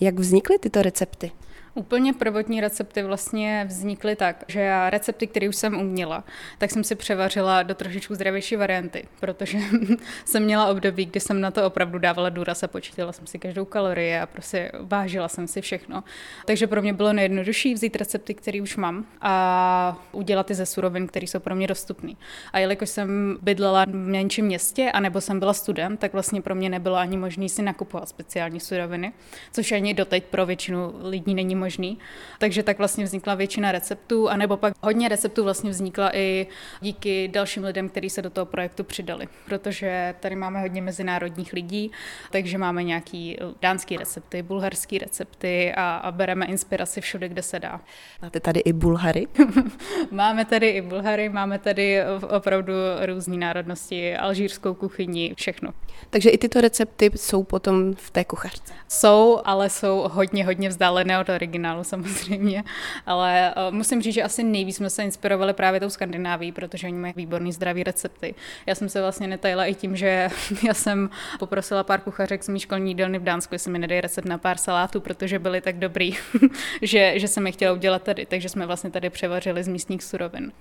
Jak 0.00 0.18
vznikly 0.18 0.58
tyto 0.58 0.82
recepty? 0.82 1.32
Úplně 1.78 2.12
prvotní 2.12 2.60
recepty 2.60 3.02
vlastně 3.02 3.64
vznikly 3.68 4.16
tak, 4.16 4.44
že 4.48 4.60
já 4.60 4.90
recepty, 4.90 5.26
které 5.26 5.48
už 5.48 5.56
jsem 5.56 5.80
uměla, 5.80 6.24
tak 6.58 6.70
jsem 6.70 6.84
si 6.84 6.94
převařila 6.94 7.62
do 7.62 7.74
trošičku 7.74 8.14
zdravější 8.14 8.56
varianty, 8.56 9.08
protože 9.20 9.58
jsem 10.24 10.42
měla 10.42 10.66
období, 10.66 11.06
kdy 11.06 11.20
jsem 11.20 11.40
na 11.40 11.50
to 11.50 11.66
opravdu 11.66 11.98
dávala 11.98 12.28
důraz 12.28 12.62
a 12.62 12.68
počítala 12.68 13.12
jsem 13.12 13.26
si 13.26 13.38
každou 13.38 13.64
kalorii 13.64 14.18
a 14.18 14.26
prostě 14.26 14.72
vážila 14.80 15.28
jsem 15.28 15.46
si 15.46 15.60
všechno. 15.60 16.04
Takže 16.46 16.66
pro 16.66 16.82
mě 16.82 16.92
bylo 16.92 17.12
nejjednodušší 17.12 17.74
vzít 17.74 17.96
recepty, 17.96 18.34
které 18.34 18.62
už 18.62 18.76
mám 18.76 19.06
a 19.20 20.04
udělat 20.12 20.50
je 20.50 20.56
ze 20.56 20.66
surovin, 20.66 21.06
které 21.06 21.26
jsou 21.26 21.38
pro 21.38 21.54
mě 21.54 21.66
dostupné. 21.66 22.12
A 22.52 22.58
jelikož 22.58 22.88
jsem 22.88 23.38
bydlela 23.42 23.84
v 23.84 23.94
menším 23.94 24.44
městě, 24.44 24.90
anebo 24.92 25.20
jsem 25.20 25.38
byla 25.38 25.52
student, 25.52 26.00
tak 26.00 26.12
vlastně 26.12 26.42
pro 26.42 26.54
mě 26.54 26.70
nebylo 26.70 26.96
ani 26.96 27.16
možné 27.16 27.48
si 27.48 27.62
nakupovat 27.62 28.08
speciální 28.08 28.60
suroviny, 28.60 29.12
což 29.52 29.72
ani 29.72 29.94
doteď 29.94 30.24
pro 30.24 30.46
většinu 30.46 30.94
lidí 31.02 31.34
není 31.34 31.54
možný. 31.68 31.98
Takže 32.38 32.62
tak 32.62 32.78
vlastně 32.78 33.04
vznikla 33.04 33.34
většina 33.34 33.72
receptů, 33.72 34.28
anebo 34.28 34.56
pak 34.56 34.74
hodně 34.80 35.08
receptů 35.08 35.44
vlastně 35.44 35.70
vznikla 35.70 36.16
i 36.16 36.46
díky 36.80 37.28
dalším 37.28 37.64
lidem, 37.64 37.88
kteří 37.88 38.10
se 38.10 38.22
do 38.22 38.30
toho 38.30 38.46
projektu 38.46 38.84
přidali, 38.84 39.28
protože 39.46 40.14
tady 40.20 40.36
máme 40.36 40.60
hodně 40.60 40.82
mezinárodních 40.82 41.52
lidí, 41.52 41.90
takže 42.30 42.58
máme 42.58 42.82
nějaký 42.82 43.36
dánský 43.60 43.96
recepty, 43.96 44.42
bulharský 44.42 44.98
recepty 44.98 45.72
a, 45.76 45.96
a 45.96 46.12
bereme 46.12 46.46
inspiraci 46.46 47.00
všude, 47.00 47.28
kde 47.28 47.42
se 47.42 47.58
dá. 47.58 47.80
Máte 48.22 48.40
tady 48.40 48.60
i 48.60 48.72
Bulhary? 48.72 49.26
máme 50.10 50.44
tady 50.44 50.68
i 50.68 50.80
Bulhary, 50.80 51.28
máme 51.28 51.58
tady 51.58 52.00
opravdu 52.36 52.72
různé 53.06 53.36
národnosti, 53.36 54.16
alžírskou 54.16 54.74
kuchyni, 54.74 55.34
všechno. 55.36 55.72
Takže 56.10 56.30
i 56.30 56.38
tyto 56.38 56.60
recepty 56.60 57.10
jsou 57.16 57.42
potom 57.42 57.94
v 57.94 58.10
té 58.10 58.24
kuchařce? 58.24 58.72
Jsou, 58.88 59.40
ale 59.44 59.70
jsou 59.70 60.08
hodně, 60.12 60.44
hodně 60.44 60.68
vzdálené 60.68 61.18
od 61.18 61.28
originálu 61.28 61.57
samozřejmě, 61.84 62.64
ale 63.06 63.54
uh, 63.56 63.74
musím 63.74 64.02
říct, 64.02 64.14
že 64.14 64.22
asi 64.22 64.42
nejvíc 64.42 64.76
jsme 64.76 64.90
se 64.90 65.02
inspirovali 65.02 65.52
právě 65.52 65.80
tou 65.80 65.90
Skandinávií, 65.90 66.52
protože 66.52 66.86
oni 66.86 66.96
mají 66.96 67.14
výborný 67.16 67.52
zdravý 67.52 67.84
recepty. 67.84 68.34
Já 68.66 68.74
jsem 68.74 68.88
se 68.88 69.00
vlastně 69.00 69.26
netajila 69.26 69.66
i 69.66 69.74
tím, 69.74 69.96
že 69.96 70.28
já 70.66 70.74
jsem 70.74 71.10
poprosila 71.38 71.82
pár 71.82 72.00
kuchařek 72.00 72.42
z 72.42 72.48
mý 72.48 72.60
školní 72.60 72.90
jídelny 72.90 73.18
v 73.18 73.22
Dánsku, 73.22 73.54
jestli 73.54 73.70
mi 73.70 73.78
nedají 73.78 74.00
recept 74.00 74.24
na 74.24 74.38
pár 74.38 74.56
salátů, 74.56 75.00
protože 75.00 75.38
byli 75.38 75.60
tak 75.60 75.78
dobrý, 75.78 76.16
že, 76.82 77.12
že 77.16 77.28
jsem 77.28 77.46
je 77.46 77.52
chtěla 77.52 77.72
udělat 77.72 78.02
tady, 78.02 78.26
takže 78.26 78.48
jsme 78.48 78.66
vlastně 78.66 78.90
tady 78.90 79.10
převařili 79.10 79.64
z 79.64 79.68
místních 79.68 80.02
surovin. 80.02 80.52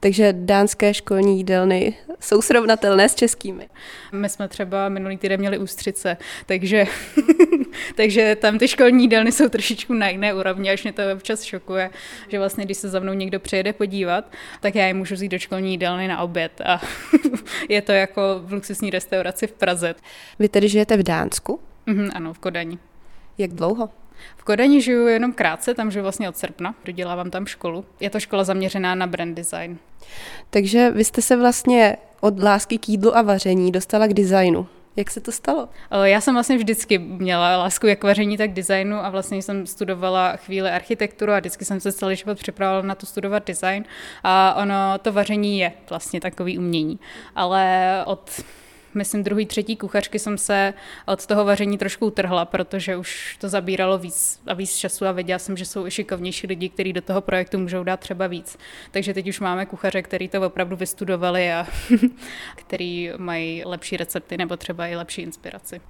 Takže 0.00 0.32
dánské 0.32 0.94
školní 0.94 1.36
jídelny 1.36 1.96
jsou 2.20 2.42
srovnatelné 2.42 3.08
s 3.08 3.14
českými. 3.14 3.68
My 4.12 4.28
jsme 4.28 4.48
třeba 4.48 4.88
minulý 4.88 5.16
týden 5.16 5.40
měli 5.40 5.58
ústřice, 5.58 6.16
takže, 6.46 6.84
takže 7.94 8.36
tam 8.36 8.58
ty 8.58 8.68
školní 8.68 9.04
jídelny 9.04 9.32
jsou 9.32 9.48
trošičku 9.48 9.94
na 9.94 10.08
jiné 10.08 10.34
úrovni, 10.34 10.45
až 10.72 10.82
mě 10.82 10.92
to 10.92 11.02
občas 11.14 11.42
šokuje, 11.42 11.90
že 12.28 12.38
vlastně, 12.38 12.64
když 12.64 12.76
se 12.76 12.88
za 12.88 13.00
mnou 13.00 13.12
někdo 13.12 13.40
přijede 13.40 13.72
podívat, 13.72 14.32
tak 14.60 14.74
já 14.74 14.86
je 14.86 14.94
můžu 14.94 15.14
vzít 15.14 15.28
do 15.28 15.38
školní 15.38 15.70
jídelny 15.70 16.08
na 16.08 16.20
oběd 16.20 16.60
a 16.64 16.80
je 17.68 17.82
to 17.82 17.92
jako 17.92 18.22
v 18.40 18.52
luxusní 18.52 18.90
restauraci 18.90 19.46
v 19.46 19.52
Praze. 19.52 19.94
Vy 20.38 20.48
tedy 20.48 20.68
žijete 20.68 20.96
v 20.96 21.02
Dánsku? 21.02 21.60
Mm, 21.86 22.08
ano, 22.14 22.34
v 22.34 22.38
Kodani. 22.38 22.78
Jak 23.38 23.52
dlouho? 23.52 23.88
V 24.36 24.44
Kodani 24.44 24.82
žiju 24.82 25.06
jenom 25.06 25.32
krátce, 25.32 25.74
tam 25.74 25.90
žiju 25.90 26.02
vlastně 26.02 26.28
od 26.28 26.36
srpna, 26.36 26.74
dodělávám 26.84 27.30
tam 27.30 27.46
školu. 27.46 27.84
Je 28.00 28.10
to 28.10 28.20
škola 28.20 28.44
zaměřená 28.44 28.94
na 28.94 29.06
brand 29.06 29.36
design. 29.36 29.78
Takže 30.50 30.90
vy 30.90 31.04
jste 31.04 31.22
se 31.22 31.36
vlastně 31.36 31.96
od 32.20 32.42
lásky 32.42 32.78
k 32.78 32.88
jídlu 32.88 33.16
a 33.16 33.22
vaření 33.22 33.72
dostala 33.72 34.06
k 34.06 34.14
designu. 34.14 34.66
Jak 34.96 35.10
se 35.10 35.20
to 35.20 35.32
stalo? 35.32 35.68
Já 36.02 36.20
jsem 36.20 36.34
vlastně 36.34 36.56
vždycky 36.56 36.98
měla 36.98 37.56
lásku 37.56 37.86
jak 37.86 38.04
vaření, 38.04 38.36
tak 38.36 38.52
designu 38.52 38.96
a 38.96 39.10
vlastně 39.10 39.42
jsem 39.42 39.66
studovala 39.66 40.36
chvíli 40.36 40.70
architekturu 40.70 41.32
a 41.32 41.38
vždycky 41.38 41.64
jsem 41.64 41.80
se 41.80 41.92
celý 41.92 42.16
život 42.16 42.38
připravovala 42.38 42.86
na 42.86 42.94
to 42.94 43.06
studovat 43.06 43.46
design 43.46 43.84
a 44.24 44.54
ono, 44.54 44.74
to 45.02 45.12
vaření 45.12 45.58
je 45.58 45.72
vlastně 45.90 46.20
takový 46.20 46.58
umění. 46.58 46.98
Ale 47.34 48.02
od 48.06 48.40
myslím, 48.96 49.24
druhý, 49.24 49.46
třetí 49.46 49.76
kuchařky 49.76 50.18
jsem 50.18 50.38
se 50.38 50.74
od 51.06 51.26
toho 51.26 51.44
vaření 51.44 51.78
trošku 51.78 52.06
utrhla, 52.06 52.44
protože 52.44 52.96
už 52.96 53.36
to 53.40 53.48
zabíralo 53.48 53.98
víc 53.98 54.40
a 54.46 54.54
víc 54.54 54.76
času 54.76 55.06
a 55.06 55.12
věděla 55.12 55.38
jsem, 55.38 55.56
že 55.56 55.64
jsou 55.64 55.86
i 55.86 55.90
šikovnější 55.90 56.46
lidi, 56.46 56.68
kteří 56.68 56.92
do 56.92 57.02
toho 57.02 57.20
projektu 57.20 57.58
můžou 57.58 57.84
dát 57.84 58.00
třeba 58.00 58.26
víc. 58.26 58.58
Takže 58.90 59.14
teď 59.14 59.28
už 59.28 59.40
máme 59.40 59.66
kuchaře, 59.66 60.02
který 60.02 60.28
to 60.28 60.46
opravdu 60.46 60.76
vystudovali 60.76 61.52
a 61.52 61.66
který 62.56 63.10
mají 63.16 63.62
lepší 63.64 63.96
recepty 63.96 64.36
nebo 64.36 64.56
třeba 64.56 64.86
i 64.86 64.96
lepší 64.96 65.22
inspiraci 65.22 65.80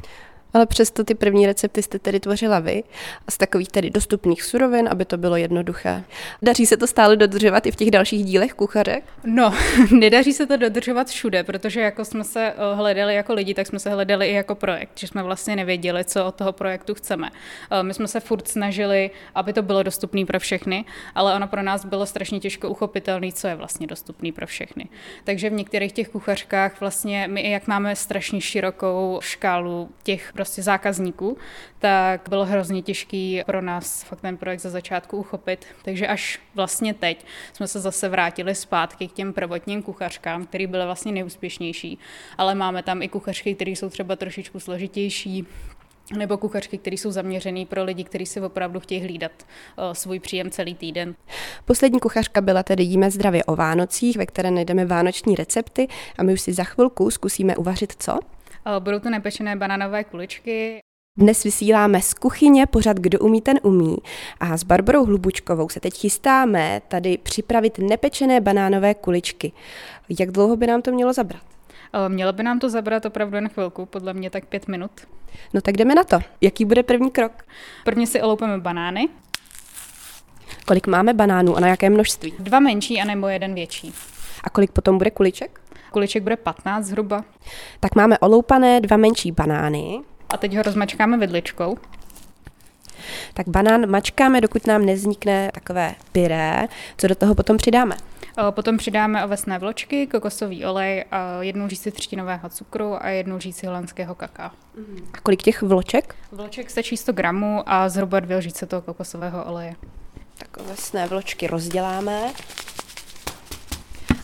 ale 0.54 0.66
přesto 0.66 1.04
ty 1.04 1.14
první 1.14 1.46
recepty 1.46 1.82
jste 1.82 1.98
tedy 1.98 2.20
tvořila 2.20 2.58
vy 2.58 2.82
a 3.28 3.30
z 3.30 3.38
takových 3.38 3.68
tedy 3.68 3.90
dostupných 3.90 4.42
surovin, 4.42 4.88
aby 4.90 5.04
to 5.04 5.16
bylo 5.16 5.36
jednoduché. 5.36 6.04
Daří 6.42 6.66
se 6.66 6.76
to 6.76 6.86
stále 6.86 7.16
dodržovat 7.16 7.66
i 7.66 7.70
v 7.70 7.76
těch 7.76 7.90
dalších 7.90 8.24
dílech 8.24 8.52
kuchařek? 8.52 9.04
No, 9.24 9.54
nedaří 9.90 10.32
se 10.32 10.46
to 10.46 10.56
dodržovat 10.56 11.08
všude, 11.08 11.44
protože 11.44 11.80
jako 11.80 12.04
jsme 12.04 12.24
se 12.24 12.52
eh, 12.52 12.74
hledali 12.74 13.14
jako 13.14 13.34
lidi, 13.34 13.54
tak 13.54 13.66
jsme 13.66 13.78
se 13.78 13.90
hledali 13.90 14.26
i 14.26 14.32
jako 14.32 14.54
projekt, 14.54 14.90
že 14.94 15.06
jsme 15.06 15.22
vlastně 15.22 15.56
nevěděli, 15.56 16.04
co 16.04 16.26
od 16.26 16.34
toho 16.34 16.52
projektu 16.52 16.94
chceme. 16.94 17.30
Eh, 17.70 17.82
my 17.82 17.94
jsme 17.94 18.08
se 18.08 18.20
furt 18.20 18.48
snažili, 18.48 19.10
aby 19.34 19.52
to 19.52 19.62
bylo 19.62 19.82
dostupné 19.82 20.24
pro 20.26 20.40
všechny, 20.40 20.84
ale 21.14 21.34
ono 21.34 21.48
pro 21.48 21.62
nás 21.62 21.84
bylo 21.84 22.06
strašně 22.06 22.40
těžko 22.40 22.68
uchopitelné, 22.68 23.32
co 23.32 23.48
je 23.48 23.54
vlastně 23.54 23.86
dostupné 23.86 24.32
pro 24.32 24.46
všechny. 24.46 24.88
Takže 25.24 25.50
v 25.50 25.52
některých 25.52 25.92
těch 25.92 26.08
kuchařkách 26.08 26.80
vlastně 26.80 27.28
my, 27.28 27.50
jak 27.50 27.66
máme 27.66 27.96
strašně 27.96 28.40
širokou 28.40 29.18
škálu 29.22 29.88
těch 30.02 30.32
prostě 30.36 30.62
zákazníků, 30.62 31.36
tak 31.78 32.28
bylo 32.28 32.44
hrozně 32.44 32.82
těžký 32.82 33.42
pro 33.46 33.62
nás 33.62 34.02
fakt 34.02 34.20
ten 34.20 34.36
projekt 34.36 34.60
za 34.60 34.70
začátku 34.70 35.16
uchopit. 35.16 35.66
Takže 35.84 36.06
až 36.06 36.40
vlastně 36.54 36.94
teď 36.94 37.26
jsme 37.52 37.68
se 37.68 37.80
zase 37.80 38.08
vrátili 38.08 38.54
zpátky 38.54 39.08
k 39.08 39.12
těm 39.12 39.32
prvotním 39.32 39.82
kuchařkám, 39.82 40.46
které 40.46 40.66
byly 40.66 40.84
vlastně 40.84 41.12
nejúspěšnější, 41.12 41.98
ale 42.38 42.54
máme 42.54 42.82
tam 42.82 43.02
i 43.02 43.08
kuchařky, 43.08 43.54
které 43.54 43.70
jsou 43.70 43.88
třeba 43.88 44.16
trošičku 44.16 44.60
složitější, 44.60 45.46
nebo 46.16 46.38
kuchařky, 46.38 46.78
které 46.78 46.96
jsou 46.96 47.10
zaměřené 47.10 47.66
pro 47.66 47.84
lidi, 47.84 48.04
kteří 48.04 48.26
si 48.26 48.40
opravdu 48.40 48.80
chtějí 48.80 49.00
hlídat 49.00 49.32
uh, 49.42 49.84
svůj 49.92 50.20
příjem 50.20 50.50
celý 50.50 50.74
týden. 50.74 51.14
Poslední 51.64 52.00
kuchařka 52.00 52.40
byla 52.40 52.62
tedy 52.62 52.82
Jíme 52.82 53.10
zdravě 53.10 53.44
o 53.44 53.56
Vánocích, 53.56 54.16
ve 54.16 54.26
které 54.26 54.50
najdeme 54.50 54.86
vánoční 54.86 55.34
recepty 55.34 55.88
a 56.18 56.22
my 56.22 56.32
už 56.32 56.40
si 56.40 56.52
za 56.52 56.64
chvilku 56.64 57.10
zkusíme 57.10 57.56
uvařit 57.56 57.92
co? 57.98 58.18
Budou 58.78 58.98
to 58.98 59.10
nepečené 59.10 59.56
bananové 59.56 60.04
kuličky. 60.04 60.78
Dnes 61.18 61.44
vysíláme 61.44 62.02
z 62.02 62.14
kuchyně 62.14 62.66
pořad 62.66 62.96
Kdo 62.96 63.18
umí, 63.18 63.40
ten 63.40 63.60
umí. 63.62 63.96
A 64.40 64.56
s 64.56 64.62
Barbarou 64.62 65.04
Hlubučkovou 65.04 65.68
se 65.68 65.80
teď 65.80 65.94
chystáme 65.94 66.82
tady 66.88 67.18
připravit 67.18 67.78
nepečené 67.78 68.40
banánové 68.40 68.94
kuličky. 68.94 69.52
Jak 70.20 70.30
dlouho 70.30 70.56
by 70.56 70.66
nám 70.66 70.82
to 70.82 70.92
mělo 70.92 71.12
zabrat? 71.12 71.42
Mělo 72.08 72.32
by 72.32 72.42
nám 72.42 72.58
to 72.58 72.70
zabrat 72.70 73.06
opravdu 73.06 73.36
jen 73.36 73.48
chvilku, 73.48 73.86
podle 73.86 74.14
mě 74.14 74.30
tak 74.30 74.46
pět 74.46 74.68
minut. 74.68 74.90
No 75.54 75.60
tak 75.60 75.76
jdeme 75.76 75.94
na 75.94 76.04
to. 76.04 76.18
Jaký 76.40 76.64
bude 76.64 76.82
první 76.82 77.10
krok? 77.10 77.32
Prvně 77.84 78.06
si 78.06 78.22
oloupeme 78.22 78.58
banány. 78.58 79.08
Kolik 80.66 80.86
máme 80.86 81.14
banánů 81.14 81.56
a 81.56 81.60
na 81.60 81.68
jaké 81.68 81.90
množství? 81.90 82.34
Dva 82.38 82.60
menší 82.60 83.00
a 83.00 83.04
nebo 83.04 83.28
jeden 83.28 83.54
větší. 83.54 83.92
A 84.44 84.50
kolik 84.50 84.72
potom 84.72 84.98
bude 84.98 85.10
kuliček? 85.10 85.60
Kuliček 85.90 86.22
bude 86.22 86.36
15 86.36 86.84
zhruba. 86.84 87.24
Tak 87.80 87.94
máme 87.94 88.18
oloupané 88.18 88.80
dva 88.80 88.96
menší 88.96 89.32
banány. 89.32 90.00
A 90.28 90.36
teď 90.36 90.56
ho 90.56 90.62
rozmačkáme 90.62 91.18
vidličkou. 91.18 91.78
Tak 93.34 93.48
banán 93.48 93.90
mačkáme, 93.90 94.40
dokud 94.40 94.66
nám 94.66 94.86
nevznikne 94.86 95.50
takové 95.54 95.94
pyré. 96.12 96.68
Co 96.98 97.08
do 97.08 97.14
toho 97.14 97.34
potom 97.34 97.56
přidáme? 97.56 97.96
Potom 98.50 98.76
přidáme 98.76 99.24
ovesné 99.24 99.58
vločky, 99.58 100.06
kokosový 100.06 100.64
olej, 100.64 101.04
jednu 101.40 101.68
říci 101.68 101.92
třtinového 101.92 102.48
cukru 102.48 103.04
a 103.04 103.08
jednu 103.08 103.38
říci 103.38 103.66
holandského 103.66 104.14
kaká. 104.14 104.52
A 105.14 105.20
kolik 105.22 105.42
těch 105.42 105.62
vloček? 105.62 106.14
Vloček 106.32 106.70
stačí 106.70 106.96
100 106.96 107.12
gramů 107.12 107.62
a 107.66 107.88
zhruba 107.88 108.20
dvě 108.20 108.36
lžíce 108.36 108.66
toho 108.66 108.82
kokosového 108.82 109.44
oleje. 109.44 109.74
Tak 110.38 110.56
ovesné 110.56 111.06
vločky 111.06 111.46
rozděláme. 111.46 112.32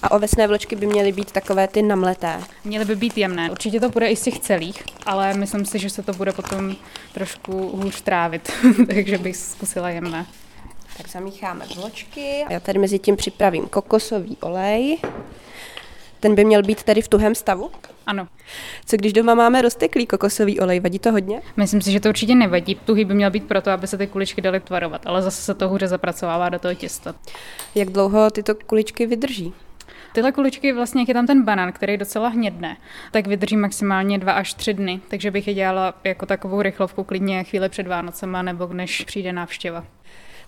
A 0.03 0.11
ovesné 0.11 0.47
vločky 0.47 0.77
by 0.77 0.87
měly 0.87 1.13
být 1.13 1.33
takové 1.33 1.69
ty 1.69 1.83
namleté. 1.83 2.41
Měly 2.65 2.85
by 2.85 2.97
být 2.97 3.19
jemné. 3.19 3.51
Určitě 3.51 3.81
to 3.81 3.89
bude 3.89 4.09
i 4.09 4.17
z 4.17 4.23
těch 4.23 4.39
celých, 4.39 4.83
ale 5.07 5.35
myslím 5.35 5.65
si, 5.65 5.79
že 5.79 5.91
se 5.91 6.03
to 6.03 6.13
bude 6.13 6.33
potom 6.33 6.77
trošku 7.15 7.77
hůř 7.77 8.01
trávit, 8.03 8.53
takže 8.87 9.19
bych 9.19 9.37
zkusila 9.37 9.91
jemné. 9.91 10.27
Tak 10.97 11.09
zamícháme 11.09 11.65
vločky. 11.77 12.45
Já 12.51 12.61
tady 12.61 12.79
mezi 12.79 12.99
tím 12.99 13.17
připravím 13.17 13.67
kokosový 13.67 14.37
olej. 14.41 14.99
Ten 16.21 16.35
by 16.35 16.45
měl 16.45 16.63
být 16.63 16.83
tady 16.83 17.03
v 17.03 17.09
tuhém 17.09 17.35
stavu? 17.35 17.71
Ano. 18.07 18.29
Co 18.87 18.97
když 18.97 19.13
doma 19.13 19.35
máme 19.35 19.63
rozteklý 19.63 20.07
kokosový 20.07 20.61
olej, 20.61 20.81
vadí 20.81 20.99
to 20.99 21.13
hodně? 21.13 21.43
Myslím 21.57 21.83
si, 21.83 21.93
že 21.93 22.01
to 22.01 22.09
určitě 22.09 22.35
nevadí. 22.35 22.75
Tuhý 22.75 23.05
by 23.05 23.15
měl 23.15 23.31
být 23.31 23.49
proto, 23.49 23.71
aby 23.71 23.87
se 23.87 23.99
ty 23.99 24.07
kuličky 24.07 24.41
daly 24.41 24.61
tvarovat, 24.61 25.07
ale 25.07 25.23
zase 25.23 25.43
se 25.43 25.55
to 25.55 25.69
hůře 25.69 25.89
zapracovává 25.89 26.49
do 26.49 26.59
toho 26.59 26.75
těsta. 26.75 27.15
Jak 27.75 27.91
dlouho 27.91 28.31
tyto 28.31 28.55
kuličky 28.55 29.07
vydrží? 29.07 29.55
Tyhle 30.13 30.33
kuličky, 30.33 30.73
vlastně, 30.73 31.03
jak 31.03 31.09
je 31.09 31.15
tam 31.15 31.27
ten 31.27 31.43
banán, 31.43 31.73
který 31.73 31.97
docela 31.97 32.29
hnědne, 32.29 32.77
tak 33.11 33.27
vydrží 33.27 33.57
maximálně 33.57 34.19
dva 34.19 34.33
až 34.33 34.55
tři 34.55 34.75
dny, 34.75 35.01
takže 35.09 35.31
bych 35.31 35.49
je 35.49 35.55
dělala 35.55 35.95
jako 36.05 36.27
takovou 36.27 36.63
rychlovku 36.63 37.05
klidně 37.05 37.45
chvíli 37.45 37.69
před 37.69 37.87
Vánocema 37.87 38.43
nebo 38.43 38.67
než 38.67 39.05
přijde 39.05 39.33
návštěva. 39.33 39.85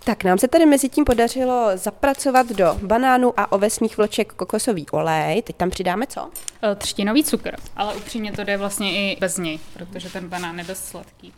Tak 0.04 0.24
nám 0.24 0.38
se 0.38 0.48
tady 0.48 0.66
mezi 0.66 0.88
tím 0.88 1.04
podařilo 1.04 1.70
zapracovat 1.74 2.52
do 2.52 2.78
banánu 2.82 3.40
a 3.40 3.52
ovesných 3.52 3.96
vloček 3.96 4.32
kokosový 4.32 4.86
olej. 4.90 5.42
Teď 5.42 5.56
tam 5.56 5.70
přidáme 5.70 6.06
co? 6.06 6.30
E, 6.62 6.74
třtinový 6.74 7.24
cukr, 7.24 7.56
ale 7.76 7.94
upřímně 7.94 8.32
to 8.32 8.44
jde 8.44 8.56
vlastně 8.56 8.92
i 8.92 9.16
bez 9.20 9.38
něj, 9.38 9.58
protože 9.72 10.10
ten 10.10 10.28
banán 10.28 10.58
je 10.58 10.64
dost 10.64 10.84
sladký. 10.84 11.32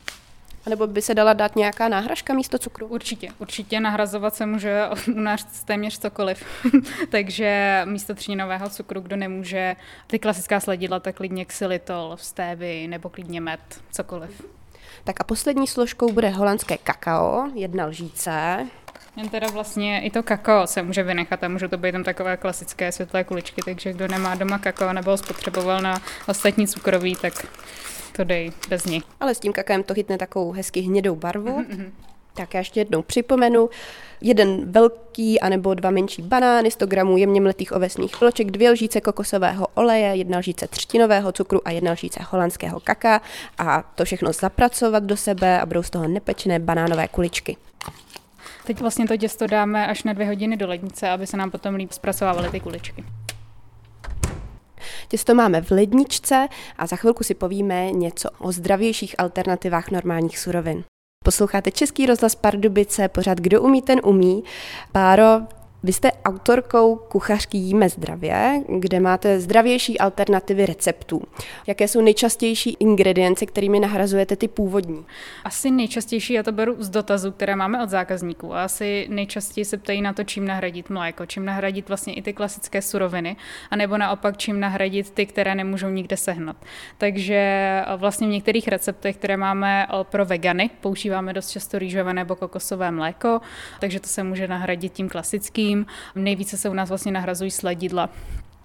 A 0.67 0.71
nebo 0.71 0.87
by 0.87 1.03
se 1.03 1.15
dala 1.15 1.33
dát 1.33 1.57
nějaká 1.57 1.89
náhražka 1.89 2.35
místo 2.35 2.59
cukru? 2.59 2.87
Určitě, 2.87 3.29
určitě 3.39 3.81
nahrazovat 3.81 4.35
se 4.35 4.47
může 4.47 4.85
u 5.17 5.21
nás 5.21 5.63
téměř 5.65 5.99
cokoliv. 5.99 6.45
Takže 7.11 7.83
místo 7.85 8.15
třtinového 8.15 8.71
cukru, 8.71 9.01
kdo 9.01 9.17
nemůže 9.17 9.77
ty 10.07 10.19
klasická 10.19 10.61
sledidla, 10.61 11.01
tak 11.01 11.17
klidně 11.17 11.45
xylitol, 11.45 12.17
stévy 12.21 12.89
nebo 12.89 13.09
klidně 13.09 13.41
med, 13.41 13.61
cokoliv. 13.91 14.43
Tak 15.05 15.21
a 15.21 15.25
poslední 15.25 15.67
složkou 15.67 16.13
bude 16.13 16.29
holandské 16.29 16.79
kakao, 16.79 17.49
jedna 17.55 17.87
lžíce. 17.87 18.67
Jen 19.17 19.29
teda 19.29 19.47
vlastně 19.49 20.01
i 20.01 20.11
to 20.11 20.23
kakao 20.23 20.67
se 20.67 20.83
může 20.83 21.03
vynechat 21.03 21.45
a 21.45 21.49
může 21.49 21.69
to 21.69 21.79
být 21.79 21.93
tam 21.93 22.05
takové 22.05 22.37
klasické 22.37 22.93
světlé 22.93 23.25
kuličky, 23.25 23.63
takže 23.65 23.93
kdo 23.93 24.09
nemá 24.09 24.35
doma 24.35 24.59
kakao 24.59 24.93
nebo 24.93 25.11
ho 25.11 25.17
spotřeboval 25.17 25.83
na 25.83 26.03
ostatní 26.29 26.69
cukroví, 26.69 27.17
tak 27.17 27.47
to 28.17 28.25
dej 28.25 28.53
bez 28.69 28.85
ní. 28.85 29.03
Ale 29.21 29.35
s 29.35 29.41
tím 29.41 29.53
kakaem 29.53 29.83
to 29.83 29.95
chytne 29.95 30.19
takovou 30.19 30.53
hezky 30.53 30.81
hnědou 30.81 31.17
barvu. 31.17 31.59
Mm-hmm. 31.59 31.91
Tak 32.35 32.55
já 32.55 32.61
ještě 32.61 32.81
jednou 32.81 33.03
připomenu. 33.03 33.71
Jeden 34.21 34.73
velký 34.73 35.41
anebo 35.41 35.75
dva 35.75 35.91
menší 35.91 36.23
banány, 36.23 36.71
100 36.71 36.87
gramů 36.87 37.17
jemně 37.17 37.41
mletých 37.41 37.73
ovesných 37.73 38.21
vloček, 38.21 38.51
dvě 38.51 38.71
lžíce 38.71 39.01
kokosového 39.01 39.67
oleje, 39.75 40.07
jedna 40.07 40.39
lžíce 40.39 40.69
třtinového 40.69 41.33
cukru 41.33 41.61
a 41.65 41.71
jedna 41.71 41.93
lžíce 41.93 42.21
holandského 42.31 42.81
kaka 42.81 43.21
a 43.59 43.83
to 43.95 44.05
všechno 44.05 44.33
zapracovat 44.33 45.03
do 45.03 45.17
sebe 45.17 45.61
a 45.61 45.67
budou 45.67 45.83
z 45.83 45.91
toho 45.91 46.09
nepečené 46.09 46.59
banánové 46.59 47.09
kuličky. 47.09 47.57
Teď 48.67 48.81
vlastně 48.81 49.07
to 49.07 49.17
těsto 49.17 49.47
dáme 49.47 49.87
až 49.87 50.03
na 50.03 50.13
dvě 50.13 50.27
hodiny 50.27 50.57
do 50.57 50.69
lednice, 50.69 51.09
aby 51.09 51.27
se 51.27 51.37
nám 51.37 51.51
potom 51.51 51.75
líp 51.75 51.93
zpracovávaly 51.93 52.49
ty 52.49 52.61
kuličky. 52.61 53.05
Těsto 55.09 55.35
máme 55.35 55.63
v 55.63 55.71
ledničce 55.71 56.49
a 56.77 56.87
za 56.87 56.97
chvilku 56.97 57.25
si 57.25 57.35
povíme 57.35 57.93
něco 57.93 58.29
o 58.39 58.53
zdravějších 58.53 59.15
alternativách 59.19 59.91
normálních 59.91 60.39
surovin. 60.39 60.85
Posloucháte 61.25 61.71
Český 61.71 62.07
rozhlas 62.07 62.35
Pardubice, 62.35 63.09
pořád 63.09 63.39
Kdo 63.39 63.63
umí, 63.63 63.83
ten 63.83 64.01
umí. 64.05 64.45
Páro, 64.93 65.41
vy 65.87 65.93
jste 65.93 66.13
autorkou 66.25 66.97
kuchařky 66.97 67.59
Jíme 67.59 67.89
zdravě, 67.89 68.63
kde 68.79 69.01
máte 69.01 69.41
zdravější 69.41 69.99
alternativy 69.99 70.67
receptů. 70.67 71.23
Jaké 71.67 71.89
jsou 71.89 72.01
nejčastější 72.01 72.77
ingredience, 72.81 73.47
kterými 73.47 73.81
nahrazujete 73.81 74.37
ty 74.37 74.49
původní? 74.49 75.05
Asi 75.45 75.71
nejčastější, 75.71 76.33
já 76.33 76.43
to 76.43 76.53
beru 76.53 76.77
z 76.79 76.89
dotazů, 76.89 77.33
které 77.33 77.57
máme 77.57 77.83
od 77.83 77.89
zákazníků. 77.89 78.55
A 78.55 78.65
asi 78.65 79.07
nejčastěji 79.11 79.65
se 79.65 79.77
ptají 79.77 80.03
na 80.03 80.13
to, 80.13 80.25
čím 80.25 80.47
nahradit 80.47 80.91
mléko, 80.91 81.27
čím 81.27 81.45
nahradit 81.45 81.89
vlastně 81.89 82.15
i 82.15 82.23
ty 82.23 82.33
klasické 82.33 82.83
suroviny, 82.83 83.37
anebo 83.71 83.99
naopak 83.99 84.37
čím 84.37 84.61
nahradit 84.61 85.11
ty, 85.11 85.27
které 85.27 85.55
nemůžou 85.55 85.89
nikde 85.89 86.17
sehnat. 86.17 86.57
Takže 86.99 87.83
vlastně 87.97 88.27
v 88.27 88.31
některých 88.31 88.69
receptech, 88.69 89.17
které 89.17 89.37
máme 89.37 89.87
pro 90.03 90.25
vegany, 90.25 90.71
používáme 90.81 91.33
dost 91.33 91.51
často 91.51 91.79
rýžové 91.79 92.15
nebo 92.15 92.37
kokosové 92.37 92.91
mléko, 92.91 93.41
takže 93.81 94.01
to 94.01 94.09
se 94.09 94.23
může 94.23 94.49
nahradit 94.49 94.93
tím 94.93 95.09
klasickým. 95.09 95.76
Nejvíce 96.15 96.57
se 96.57 96.69
u 96.69 96.75
nás 96.75 96.89
vlastně 96.89 97.13
nahrazují 97.13 97.51
sladidla 97.51 98.11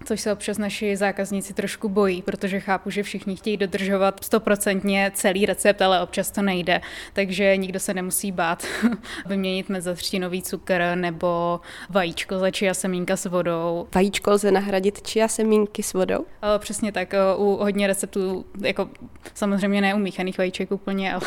což 0.05 0.21
se 0.21 0.33
občas 0.33 0.57
naši 0.57 0.97
zákazníci 0.97 1.53
trošku 1.53 1.89
bojí, 1.89 2.21
protože 2.21 2.59
chápu, 2.59 2.89
že 2.89 3.03
všichni 3.03 3.35
chtějí 3.35 3.57
dodržovat 3.57 4.23
stoprocentně 4.23 5.11
celý 5.13 5.45
recept, 5.45 5.81
ale 5.81 6.01
občas 6.01 6.31
to 6.31 6.41
nejde, 6.41 6.81
takže 7.13 7.57
nikdo 7.57 7.79
se 7.79 7.93
nemusí 7.93 8.31
bát 8.31 8.65
vyměnit 9.25 9.69
mezatřtinový 9.69 10.41
cukr 10.41 10.81
nebo 10.95 11.59
vajíčko 11.89 12.39
za 12.39 12.51
čia 12.51 12.73
semínka 12.73 13.17
s 13.17 13.25
vodou. 13.25 13.87
Vajíčko 13.95 14.31
lze 14.31 14.51
nahradit 14.51 15.01
čia 15.01 15.27
semínky 15.27 15.83
s 15.83 15.93
vodou? 15.93 16.19
O, 16.19 16.59
přesně 16.59 16.91
tak, 16.91 17.13
u 17.37 17.55
hodně 17.55 17.87
receptů, 17.87 18.45
jako 18.61 18.89
samozřejmě 19.33 19.81
ne 19.81 19.95
u 19.95 19.97
míchaných 19.97 20.37
vajíček 20.37 20.71
úplně, 20.71 21.13
ale 21.13 21.21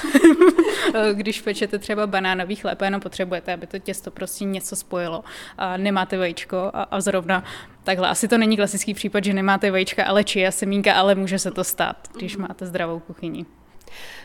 když 1.12 1.40
pečete 1.40 1.78
třeba 1.78 2.06
banánový 2.06 2.56
chléb, 2.56 2.82
jenom 2.82 3.00
potřebujete, 3.00 3.52
aby 3.52 3.66
to 3.66 3.78
těsto 3.78 4.10
prostě 4.10 4.44
něco 4.44 4.76
spojilo 4.76 5.24
a 5.58 5.76
nemáte 5.76 6.18
vajíčko 6.18 6.70
a, 6.74 6.82
a 6.82 7.00
zrovna 7.00 7.44
Takhle, 7.84 8.08
asi 8.08 8.28
to 8.28 8.38
není 8.38 8.56
klasický 8.56 8.94
případ, 8.94 9.24
že 9.24 9.34
nemáte 9.34 9.70
vajíčka, 9.70 10.04
ale 10.04 10.24
čia 10.24 10.50
semínka, 10.50 10.94
ale 10.94 11.14
může 11.14 11.38
se 11.38 11.50
to 11.50 11.64
stát, 11.64 12.08
když 12.16 12.36
máte 12.36 12.66
zdravou 12.66 12.98
kuchyni. 12.98 13.46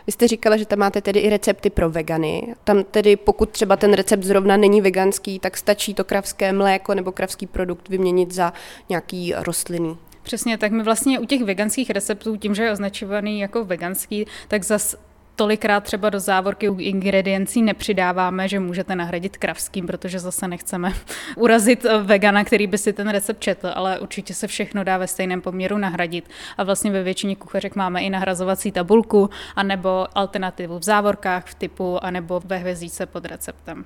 Vy 0.07 0.11
jste 0.11 0.27
říkala, 0.27 0.57
že 0.57 0.65
tam 0.65 0.79
máte 0.79 1.01
tedy 1.01 1.19
i 1.19 1.29
recepty 1.29 1.69
pro 1.69 1.89
vegany. 1.89 2.55
Tam 2.63 2.83
tedy, 2.83 3.15
pokud 3.15 3.49
třeba 3.49 3.75
ten 3.75 3.93
recept 3.93 4.23
zrovna 4.23 4.57
není 4.57 4.81
veganský, 4.81 5.39
tak 5.39 5.57
stačí 5.57 5.93
to 5.93 6.03
kravské 6.03 6.53
mléko 6.53 6.93
nebo 6.93 7.11
kravský 7.11 7.47
produkt 7.47 7.89
vyměnit 7.89 8.31
za 8.31 8.53
nějaký 8.89 9.33
rostlinný. 9.37 9.97
Přesně, 10.23 10.57
tak 10.57 10.71
my 10.71 10.83
vlastně 10.83 11.19
u 11.19 11.25
těch 11.25 11.43
veganských 11.43 11.89
receptů, 11.89 12.37
tím, 12.37 12.55
že 12.55 12.63
je 12.63 12.71
označovaný 12.71 13.39
jako 13.39 13.65
veganský, 13.65 14.25
tak 14.47 14.63
zas 14.63 14.95
tolikrát 15.39 15.83
třeba 15.83 16.09
do 16.09 16.19
závorky 16.19 16.69
u 16.69 16.79
ingrediencí 16.79 17.61
nepřidáváme, 17.61 18.47
že 18.47 18.59
můžete 18.59 18.95
nahradit 18.95 19.37
kravským, 19.37 19.87
protože 19.87 20.19
zase 20.19 20.47
nechceme 20.47 20.93
urazit 21.35 21.85
vegana, 22.03 22.43
který 22.43 22.67
by 22.67 22.77
si 22.77 22.93
ten 22.93 23.09
recept 23.09 23.39
četl, 23.39 23.71
ale 23.75 23.99
určitě 23.99 24.33
se 24.33 24.47
všechno 24.47 24.83
dá 24.83 24.97
ve 24.97 25.07
stejném 25.07 25.41
poměru 25.41 25.77
nahradit. 25.77 26.29
A 26.57 26.63
vlastně 26.63 26.91
ve 26.91 27.03
většině 27.03 27.35
kuchařek 27.35 27.75
máme 27.75 28.03
i 28.03 28.09
nahrazovací 28.09 28.71
tabulku, 28.71 29.29
anebo 29.55 30.07
alternativu 30.15 30.79
v 30.79 30.83
závorkách 30.83 31.45
v 31.45 31.55
typu, 31.55 32.03
anebo 32.03 32.41
ve 32.45 32.57
hvězdíce 32.57 33.05
pod 33.05 33.25
receptem. 33.25 33.85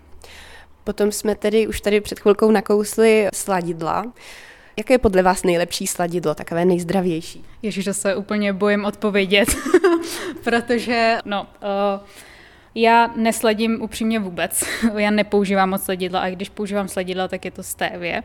Potom 0.84 1.12
jsme 1.12 1.36
tedy 1.36 1.68
už 1.68 1.82
tady 1.82 2.02
před 2.02 2.20
chvilkou 2.20 2.52
nakousli 2.52 3.28
sladidla. 3.34 4.06
Jaké 4.78 4.94
je 4.94 4.98
podle 4.98 5.24
vás 5.24 5.44
nejlepší 5.44 5.88
sladidlo, 5.88 6.36
takové 6.36 6.66
nejzdravější? 6.66 7.46
Ježíš, 7.62 7.86
že 7.86 7.94
se 7.94 8.16
úplně 8.16 8.54
bojím 8.54 8.86
odpovědět, 8.86 9.56
protože 10.44 11.18
no, 11.26 11.42
uh, 11.42 12.08
já 12.76 13.12
nesledím 13.16 13.82
upřímně 13.82 14.20
vůbec. 14.20 14.64
Já 14.98 15.12
nepoužívám 15.12 15.70
moc 15.70 15.84
sledidla 15.84 16.20
a 16.20 16.30
když 16.30 16.50
používám 16.50 16.88
sledidla, 16.88 17.28
tak 17.28 17.46
je 17.46 17.52
to 17.52 17.64
stévě. 17.64 18.24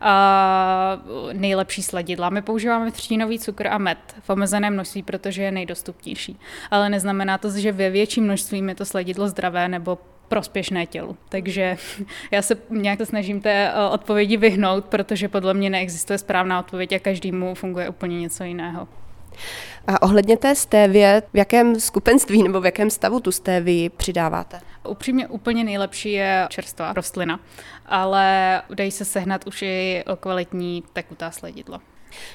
A 0.00 1.02
nejlepší 1.32 1.82
sledidla. 1.82 2.30
My 2.30 2.42
používáme 2.42 2.90
třtínový 2.90 3.38
cukr 3.38 3.66
a 3.66 3.78
med 3.78 3.98
v 4.20 4.30
omezeném 4.30 4.72
množství, 4.72 5.02
protože 5.02 5.42
je 5.42 5.52
nejdostupnější. 5.52 6.38
Ale 6.70 6.90
neznamená 6.90 7.38
to, 7.38 7.50
že 7.50 7.72
ve 7.72 7.90
větším 7.90 8.24
množství 8.24 8.66
je 8.68 8.74
to 8.74 8.84
sledidlo 8.84 9.28
zdravé 9.28 9.68
nebo 9.68 9.98
prospěšné 10.28 10.86
tělu. 10.86 11.16
Takže 11.28 11.76
já 12.30 12.42
se 12.42 12.56
nějak 12.70 12.98
to 12.98 13.06
snažím 13.06 13.40
té 13.40 13.72
eh, 13.72 13.88
odpovědi 13.90 14.36
vyhnout, 14.36 14.84
protože 14.84 15.28
podle 15.28 15.54
mě 15.54 15.70
neexistuje 15.70 16.18
správná 16.18 16.60
odpověď 16.60 16.92
a 16.92 16.98
každému 16.98 17.54
funguje 17.54 17.88
úplně 17.88 18.20
něco 18.20 18.44
jiného. 18.44 18.88
A 19.86 20.02
ohledně 20.02 20.36
té 20.36 20.54
stévě, 20.54 21.22
v 21.32 21.36
jakém 21.36 21.80
skupenství 21.80 22.42
nebo 22.42 22.60
v 22.60 22.64
jakém 22.64 22.90
stavu 22.90 23.20
tu 23.20 23.32
stévii 23.32 23.88
přidáváte? 23.88 24.60
Upřímně 24.88 25.28
úplně 25.28 25.64
nejlepší 25.64 26.12
je 26.12 26.46
čerstvá 26.50 26.92
rostlina, 26.92 27.40
ale 27.86 28.62
dají 28.74 28.90
se 28.90 29.04
sehnat 29.04 29.46
už 29.46 29.62
i 29.62 30.04
kvalitní 30.20 30.84
tekutá 30.92 31.30
sledidla. 31.30 31.80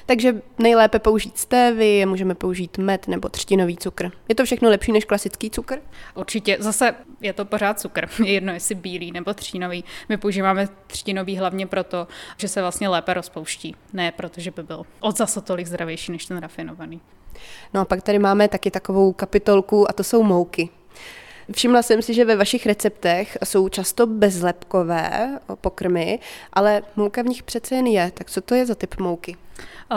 Takže 0.06 0.42
nejlépe 0.58 0.98
použít 0.98 1.38
stévy, 1.38 2.06
můžeme 2.06 2.34
použít 2.34 2.78
med 2.78 3.08
nebo 3.08 3.28
třtinový 3.28 3.76
cukr. 3.76 4.10
Je 4.28 4.34
to 4.34 4.44
všechno 4.44 4.70
lepší 4.70 4.92
než 4.92 5.04
klasický 5.04 5.50
cukr? 5.50 5.78
Určitě. 6.14 6.56
Zase 6.60 6.94
je 7.20 7.32
to 7.32 7.44
pořád 7.44 7.80
cukr. 7.80 8.08
Je 8.24 8.32
jedno, 8.32 8.52
jestli 8.52 8.74
bílý 8.74 9.12
nebo 9.12 9.34
třtinový. 9.34 9.84
My 10.08 10.16
používáme 10.16 10.68
třtinový 10.86 11.36
hlavně 11.36 11.66
proto, 11.66 12.08
že 12.36 12.48
se 12.48 12.60
vlastně 12.60 12.88
lépe 12.88 13.14
rozpouští. 13.14 13.76
Ne 13.92 14.12
protože 14.12 14.50
by 14.50 14.62
byl 14.62 14.82
od 15.00 15.16
zase 15.16 15.40
tolik 15.40 15.66
zdravější 15.66 16.12
než 16.12 16.26
ten 16.26 16.38
rafinovaný. 16.38 17.00
No 17.74 17.80
a 17.80 17.84
pak 17.84 18.02
tady 18.02 18.18
máme 18.18 18.48
taky 18.48 18.70
takovou 18.70 19.12
kapitolku 19.12 19.90
a 19.90 19.92
to 19.92 20.04
jsou 20.04 20.22
mouky. 20.22 20.68
Všimla 21.52 21.82
jsem 21.82 22.02
si, 22.02 22.14
že 22.14 22.24
ve 22.24 22.36
vašich 22.36 22.66
receptech 22.66 23.38
jsou 23.44 23.68
často 23.68 24.06
bezlepkové 24.06 25.38
pokrmy, 25.54 26.18
ale 26.52 26.82
mouka 26.96 27.22
v 27.22 27.26
nich 27.26 27.42
přece 27.42 27.74
jen 27.74 27.86
je. 27.86 28.10
Tak 28.14 28.30
co 28.30 28.40
to 28.40 28.54
je 28.54 28.66
za 28.66 28.74
typ 28.74 28.94
mouky? 29.00 29.36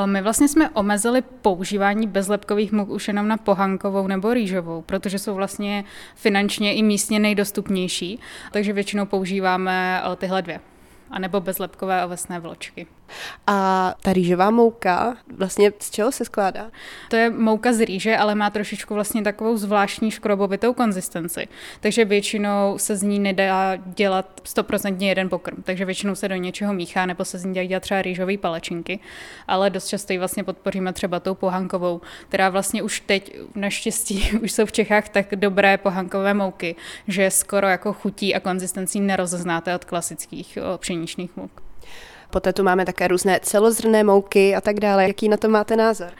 My 0.05 0.21
vlastně 0.21 0.47
jsme 0.47 0.69
omezili 0.69 1.21
používání 1.21 2.07
bezlepkových 2.07 2.71
muk 2.71 2.89
už 2.89 3.07
jenom 3.07 3.27
na 3.27 3.37
pohankovou 3.37 4.07
nebo 4.07 4.33
rýžovou, 4.33 4.81
protože 4.81 5.19
jsou 5.19 5.35
vlastně 5.35 5.83
finančně 6.15 6.73
i 6.73 6.83
místně 6.83 7.19
nejdostupnější, 7.19 8.19
takže 8.51 8.73
většinou 8.73 9.05
používáme 9.05 10.01
tyhle 10.17 10.41
dvě, 10.41 10.59
anebo 11.11 11.41
bezlepkové 11.41 12.05
ovesné 12.05 12.39
vločky. 12.39 12.87
A 13.47 13.93
ta 14.01 14.13
rýžová 14.13 14.51
mouka, 14.51 15.17
vlastně 15.37 15.71
z 15.79 15.91
čeho 15.91 16.11
se 16.11 16.25
skládá? 16.25 16.71
To 17.09 17.15
je 17.15 17.29
mouka 17.29 17.73
z 17.73 17.85
rýže, 17.85 18.17
ale 18.17 18.35
má 18.35 18.49
trošičku 18.49 18.93
vlastně 18.93 19.21
takovou 19.21 19.57
zvláštní 19.57 20.11
škrobovitou 20.11 20.73
konzistenci. 20.73 21.47
Takže 21.79 22.05
většinou 22.05 22.77
se 22.77 22.95
z 22.95 23.03
ní 23.03 23.19
nedá 23.19 23.75
dělat 23.75 24.41
stoprocentně 24.43 25.09
jeden 25.09 25.29
pokrm. 25.29 25.63
Takže 25.63 25.85
většinou 25.85 26.15
se 26.15 26.27
do 26.27 26.35
něčeho 26.35 26.73
míchá 26.73 27.05
nebo 27.05 27.25
se 27.25 27.37
z 27.37 27.45
ní 27.45 27.53
dají 27.53 27.67
dělat 27.67 27.83
třeba 27.83 28.01
rýžové 28.01 28.37
palačinky. 28.37 28.99
Ale 29.47 29.69
dost 29.69 29.87
často 29.87 30.13
ji 30.13 30.19
vlastně 30.19 30.43
podpoříme 30.43 30.93
třeba 30.93 31.19
tou 31.19 31.35
pohankovou, 31.35 32.01
která 32.27 32.49
vlastně 32.49 32.83
už 32.83 32.99
teď 32.99 33.35
naštěstí 33.55 34.31
už 34.43 34.51
jsou 34.51 34.65
v 34.65 34.71
Čechách 34.71 35.09
tak 35.09 35.35
dobré 35.35 35.77
pohankové 35.77 36.33
mouky, 36.33 36.75
že 37.07 37.31
skoro 37.31 37.67
jako 37.67 37.93
chutí 37.93 38.35
a 38.35 38.39
konzistencí 38.39 38.99
nerozeznáte 38.99 39.75
od 39.75 39.85
klasických 39.85 40.57
pšeničných 40.77 41.35
mouk. 41.35 41.64
Poté 42.35 42.53
tu 42.53 42.63
máme 42.63 42.85
také 42.85 43.07
různé 43.07 43.39
celozrné 43.39 44.03
mouky 44.03 44.55
a 44.55 44.61
tak 44.61 44.79
dále. 44.79 45.07
Jaký 45.07 45.29
na 45.29 45.37
to 45.37 45.49
máte 45.49 45.75
názor? 45.75 46.11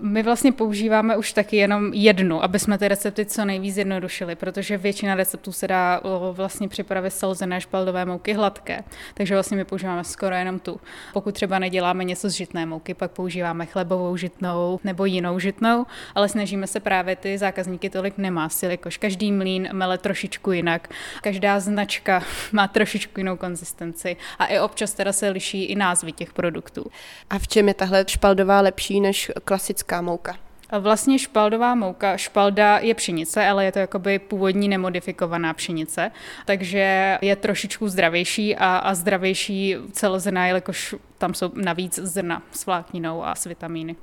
My 0.00 0.22
vlastně 0.22 0.52
používáme 0.52 1.16
už 1.16 1.32
taky 1.32 1.56
jenom 1.56 1.92
jednu, 1.92 2.44
aby 2.44 2.58
jsme 2.58 2.78
ty 2.78 2.88
recepty 2.88 3.26
co 3.26 3.44
nejvíc 3.44 3.76
jednodušili, 3.76 4.34
protože 4.34 4.76
většina 4.76 5.14
receptů 5.14 5.52
se 5.52 5.68
dá 5.68 6.00
vlastně 6.32 6.68
připravit 6.68 7.10
celozrné 7.10 7.60
špaldové 7.60 8.04
mouky 8.04 8.32
hladké. 8.32 8.84
Takže 9.14 9.34
vlastně 9.34 9.56
my 9.56 9.64
používáme 9.64 10.04
skoro 10.04 10.34
jenom 10.34 10.58
tu. 10.58 10.80
Pokud 11.12 11.34
třeba 11.34 11.58
neděláme 11.58 12.04
něco 12.04 12.30
z 12.30 12.32
žitné 12.32 12.66
mouky, 12.66 12.94
pak 12.94 13.10
používáme 13.10 13.66
chlebovou 13.66 14.16
žitnou 14.16 14.80
nebo 14.84 15.04
jinou 15.04 15.38
žitnou, 15.38 15.86
ale 16.14 16.28
snažíme 16.28 16.66
se 16.66 16.80
právě 16.80 17.16
ty 17.16 17.38
zákazníky 17.38 17.90
tolik 17.90 18.18
nemásit, 18.18 18.70
jakož 18.70 18.96
každý 18.96 19.32
mlín 19.32 19.68
mele 19.72 19.98
trošičku 19.98 20.52
jinak, 20.52 20.88
každá 21.22 21.60
značka 21.60 22.22
má 22.52 22.68
trošičku 22.68 23.20
jinou 23.20 23.36
konzistenci 23.36 24.16
a 24.38 24.46
i 24.46 24.58
občas 24.58 24.94
teda 24.94 25.12
se 25.12 25.28
liší 25.28 25.63
i 25.64 25.74
názvy 25.74 26.12
těch 26.12 26.32
produktů. 26.32 26.86
A 27.30 27.38
v 27.38 27.48
čem 27.48 27.68
je 27.68 27.74
tahle 27.74 28.04
špaldová 28.08 28.60
lepší 28.60 29.00
než 29.00 29.30
klasická 29.44 30.00
mouka? 30.00 30.36
Vlastně 30.78 31.18
špaldová 31.18 31.74
mouka, 31.74 32.16
špalda 32.16 32.78
je 32.78 32.94
pšenice, 32.94 33.46
ale 33.46 33.64
je 33.64 33.72
to 33.72 33.78
jakoby 33.78 34.18
původní 34.18 34.68
nemodifikovaná 34.68 35.54
pšenice, 35.54 36.10
takže 36.44 37.18
je 37.22 37.36
trošičku 37.36 37.88
zdravější 37.88 38.56
a, 38.56 38.76
a 38.76 38.94
zdravější 38.94 39.76
celozrná, 39.92 40.46
jelikož 40.46 40.94
tam 41.18 41.34
jsou 41.34 41.50
navíc 41.54 41.98
zrna 41.98 42.42
s 42.50 42.66
vlákninou 42.66 43.24
a 43.24 43.34
s 43.34 43.44
vitamíny. 43.44 43.96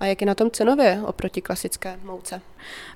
A 0.00 0.06
jak 0.06 0.20
je 0.20 0.26
na 0.26 0.34
tom 0.34 0.50
cenově 0.50 1.00
oproti 1.06 1.42
klasické 1.42 1.98
mouce? 2.02 2.40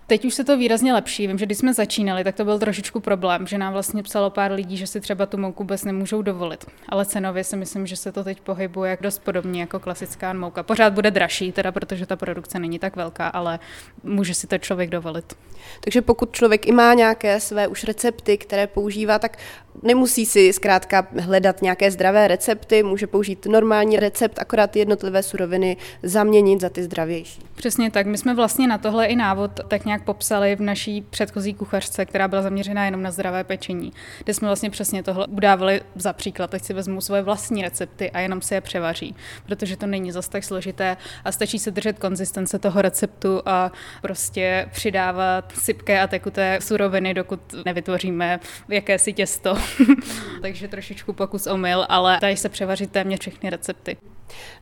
Teď 0.06 0.24
už 0.24 0.34
se 0.34 0.44
to 0.44 0.56
výrazně 0.56 0.92
lepší. 0.92 1.26
Vím, 1.26 1.38
že 1.38 1.46
když 1.46 1.58
jsme 1.58 1.74
začínali, 1.74 2.24
tak 2.24 2.34
to 2.34 2.44
byl 2.44 2.58
trošičku 2.58 3.00
problém, 3.00 3.46
že 3.46 3.58
nám 3.58 3.72
vlastně 3.72 4.02
psalo 4.02 4.30
pár 4.30 4.52
lidí, 4.52 4.76
že 4.76 4.86
si 4.86 5.00
třeba 5.00 5.26
tu 5.26 5.38
mouku 5.38 5.62
vůbec 5.62 5.84
nemůžou 5.84 6.22
dovolit. 6.22 6.66
Ale 6.88 7.06
cenově 7.06 7.44
si 7.44 7.56
myslím, 7.56 7.86
že 7.86 7.96
se 7.96 8.12
to 8.12 8.24
teď 8.24 8.40
pohybuje 8.40 8.98
dost 9.00 9.18
podobně 9.18 9.60
jako 9.60 9.80
klasická 9.80 10.32
mouka. 10.32 10.62
Pořád 10.62 10.92
bude 10.92 11.10
dražší, 11.10 11.52
teda 11.52 11.72
protože 11.72 12.06
ta 12.06 12.16
produkce 12.16 12.58
není 12.58 12.78
tak 12.78 12.96
velká, 12.96 13.28
ale 13.28 13.58
může 14.02 14.34
si 14.34 14.46
to 14.46 14.58
člověk 14.58 14.90
dovolit. 14.90 15.34
Takže 15.80 16.02
pokud 16.02 16.32
člověk 16.32 16.66
i 16.66 16.72
má 16.72 16.94
nějaké 16.94 17.40
své 17.40 17.68
už 17.68 17.84
recepty, 17.84 18.38
které 18.38 18.66
používá, 18.66 19.18
tak 19.18 19.38
nemusí 19.82 20.26
si 20.26 20.52
zkrátka 20.52 21.06
hledat 21.20 21.62
nějaké 21.62 21.90
zdravé 21.90 22.28
recepty, 22.28 22.82
může 22.82 23.06
použít 23.06 23.46
normální 23.46 23.96
recept, 23.96 24.38
akorát 24.38 24.76
jednotlivé 24.76 25.22
suroviny 25.22 25.76
zaměnit 26.02 26.60
za 26.60 26.68
ty 26.68 26.82
zdravější. 26.82 27.51
Přesně 27.62 27.90
tak. 27.90 28.06
My 28.06 28.18
jsme 28.18 28.34
vlastně 28.34 28.68
na 28.68 28.78
tohle 28.78 29.06
i 29.06 29.16
návod 29.16 29.60
tak 29.68 29.84
nějak 29.84 30.04
popsali 30.04 30.56
v 30.56 30.60
naší 30.60 31.02
předchozí 31.02 31.54
kuchařce, 31.54 32.04
která 32.04 32.28
byla 32.28 32.42
zaměřená 32.42 32.84
jenom 32.84 33.02
na 33.02 33.10
zdravé 33.10 33.44
pečení, 33.44 33.92
kde 34.24 34.34
jsme 34.34 34.48
vlastně 34.48 34.70
přesně 34.70 35.02
tohle 35.02 35.26
udávali 35.26 35.80
za 35.94 36.12
příklad. 36.12 36.50
Teď 36.50 36.64
si 36.64 36.74
vezmu 36.74 37.00
svoje 37.00 37.22
vlastní 37.22 37.62
recepty 37.62 38.10
a 38.10 38.20
jenom 38.20 38.42
si 38.42 38.54
je 38.54 38.60
převaří, 38.60 39.14
protože 39.46 39.76
to 39.76 39.86
není 39.86 40.12
zas 40.12 40.28
tak 40.28 40.44
složité 40.44 40.96
a 41.24 41.32
stačí 41.32 41.58
se 41.58 41.70
držet 41.70 41.98
konzistence 41.98 42.58
toho 42.58 42.82
receptu 42.82 43.42
a 43.46 43.72
prostě 44.00 44.68
přidávat 44.72 45.52
sypké 45.54 46.00
a 46.00 46.06
tekuté 46.06 46.58
suroviny, 46.62 47.14
dokud 47.14 47.40
nevytvoříme 47.64 48.40
jakési 48.68 49.12
těsto. 49.12 49.58
Takže 50.42 50.68
trošičku 50.68 51.12
pokus 51.12 51.46
omyl, 51.46 51.86
ale 51.88 52.20
tady 52.20 52.36
se 52.36 52.48
převařit 52.48 52.90
téměř 52.92 53.20
všechny 53.20 53.50
recepty. 53.50 53.96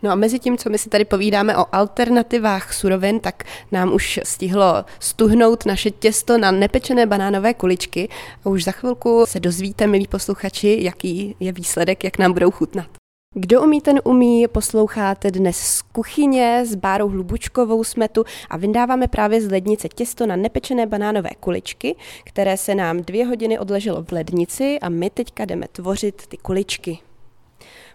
No 0.02 0.10
a 0.10 0.14
mezi 0.14 0.38
tím, 0.38 0.58
co 0.58 0.70
my 0.70 0.78
si 0.78 0.88
tady 0.88 1.04
povídáme 1.04 1.56
o 1.56 1.66
alternativách 1.72 2.72
surovin, 2.72 2.89
tak 3.20 3.44
nám 3.72 3.92
už 3.92 4.20
stihlo 4.22 4.85
stuhnout 4.98 5.66
naše 5.66 5.90
těsto 5.90 6.38
na 6.38 6.50
nepečené 6.50 7.07
banánové 7.07 7.55
kuličky 7.55 8.09
a 8.44 8.48
už 8.48 8.64
za 8.64 8.72
chvilku 8.72 9.24
se 9.26 9.40
dozvíte, 9.40 9.87
milí 9.87 10.07
posluchači, 10.07 10.79
jaký 10.81 11.37
je 11.40 11.53
výsledek, 11.53 12.05
jak 12.05 12.18
nám 12.18 12.33
budou 12.33 12.50
chutnat. 12.50 12.87
Kdo 13.35 13.62
umí, 13.62 13.81
ten 13.81 14.00
umí, 14.05 14.48
posloucháte 14.48 15.31
dnes 15.31 15.57
z 15.57 15.83
kuchyně 15.83 16.62
s 16.66 16.74
Bárou 16.74 17.09
Hlubučkovou 17.09 17.85
smetu 17.85 18.24
a 18.50 18.57
vyndáváme 18.57 19.09
právě 19.09 19.40
z 19.40 19.50
lednice 19.50 19.88
těsto 19.88 20.26
na 20.26 20.37
nepečené 20.37 20.87
banánové 20.87 21.31
kuličky, 21.40 21.96
které 22.24 22.57
se 22.57 22.74
nám 22.74 22.98
dvě 22.98 23.26
hodiny 23.26 23.59
odleželo 23.59 24.03
v 24.03 24.12
lednici 24.12 24.79
a 24.81 24.88
my 24.88 25.11
teďka 25.11 25.44
jdeme 25.44 25.66
tvořit 25.72 26.26
ty 26.26 26.37
kuličky. 26.37 26.98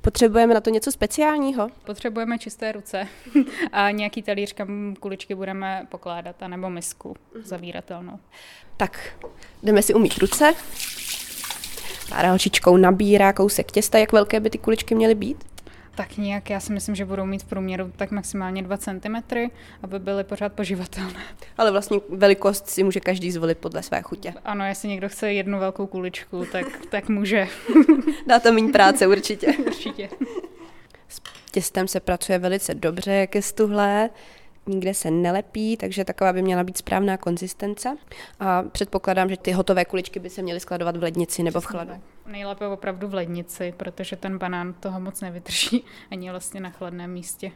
Potřebujeme 0.05 0.53
na 0.53 0.61
to 0.61 0.69
něco 0.69 0.91
speciálního? 0.91 1.69
Potřebujeme 1.85 2.37
čisté 2.37 2.71
ruce 2.71 3.07
a 3.71 3.91
nějaký 3.91 4.21
talíř, 4.21 4.53
kam 4.53 4.95
kuličky 4.99 5.35
budeme 5.35 5.87
pokládat, 5.89 6.43
anebo 6.43 6.69
misku 6.69 7.15
zavíratelnou. 7.43 8.19
Tak, 8.77 9.15
jdeme 9.63 9.81
si 9.81 9.93
umít 9.93 10.17
ruce. 10.17 10.53
Pára 12.09 12.37
nabírá 12.77 13.33
kousek 13.33 13.71
těsta. 13.71 13.97
Jak 13.97 14.11
velké 14.11 14.39
by 14.39 14.49
ty 14.49 14.57
kuličky 14.57 14.95
měly 14.95 15.15
být? 15.15 15.54
Tak 15.95 16.17
nějak, 16.17 16.49
já 16.49 16.59
si 16.59 16.73
myslím, 16.73 16.95
že 16.95 17.05
budou 17.05 17.25
mít 17.25 17.43
v 17.43 17.45
průměru 17.45 17.91
tak 17.95 18.11
maximálně 18.11 18.63
2 18.63 18.77
cm, 18.77 19.15
aby 19.83 19.99
byly 19.99 20.23
pořád 20.23 20.53
poživatelné. 20.53 21.19
Ale 21.57 21.71
vlastně 21.71 21.99
velikost 22.09 22.67
si 22.69 22.83
může 22.83 22.99
každý 22.99 23.31
zvolit 23.31 23.57
podle 23.57 23.83
své 23.83 24.01
chutě. 24.01 24.33
Ano, 24.45 24.65
jestli 24.65 24.89
někdo 24.89 25.09
chce 25.09 25.33
jednu 25.33 25.59
velkou 25.59 25.87
kuličku, 25.87 26.45
tak, 26.51 26.65
tak 26.89 27.09
může. 27.09 27.47
Dá 28.27 28.39
to 28.39 28.51
méně 28.51 28.71
práce 28.71 29.07
určitě. 29.07 29.47
určitě. 29.47 30.09
S 31.07 31.21
těstem 31.51 31.87
se 31.87 31.99
pracuje 31.99 32.39
velice 32.39 32.73
dobře, 32.73 33.11
jak 33.11 33.35
je 33.35 33.41
stuhlé 33.41 34.09
nikde 34.67 34.93
se 34.93 35.11
nelepí, 35.11 35.77
takže 35.77 36.05
taková 36.05 36.33
by 36.33 36.41
měla 36.41 36.63
být 36.63 36.77
správná 36.77 37.17
konzistence. 37.17 37.97
A 38.39 38.63
předpokládám, 38.63 39.29
že 39.29 39.37
ty 39.37 39.51
hotové 39.51 39.85
kuličky 39.85 40.19
by 40.19 40.29
se 40.29 40.41
měly 40.41 40.59
skladovat 40.59 40.97
v 40.97 41.03
lednici 41.03 41.43
nebo 41.43 41.61
v 41.61 41.65
chladu. 41.65 41.91
Nejlépe 42.27 42.67
opravdu 42.67 43.07
v 43.07 43.13
lednici, 43.13 43.73
protože 43.77 44.15
ten 44.15 44.37
banán 44.37 44.73
toho 44.79 44.99
moc 44.99 45.21
nevydrží 45.21 45.83
ani 46.11 46.31
vlastně 46.31 46.59
na 46.59 46.69
chladném 46.69 47.11
místě. 47.11 47.51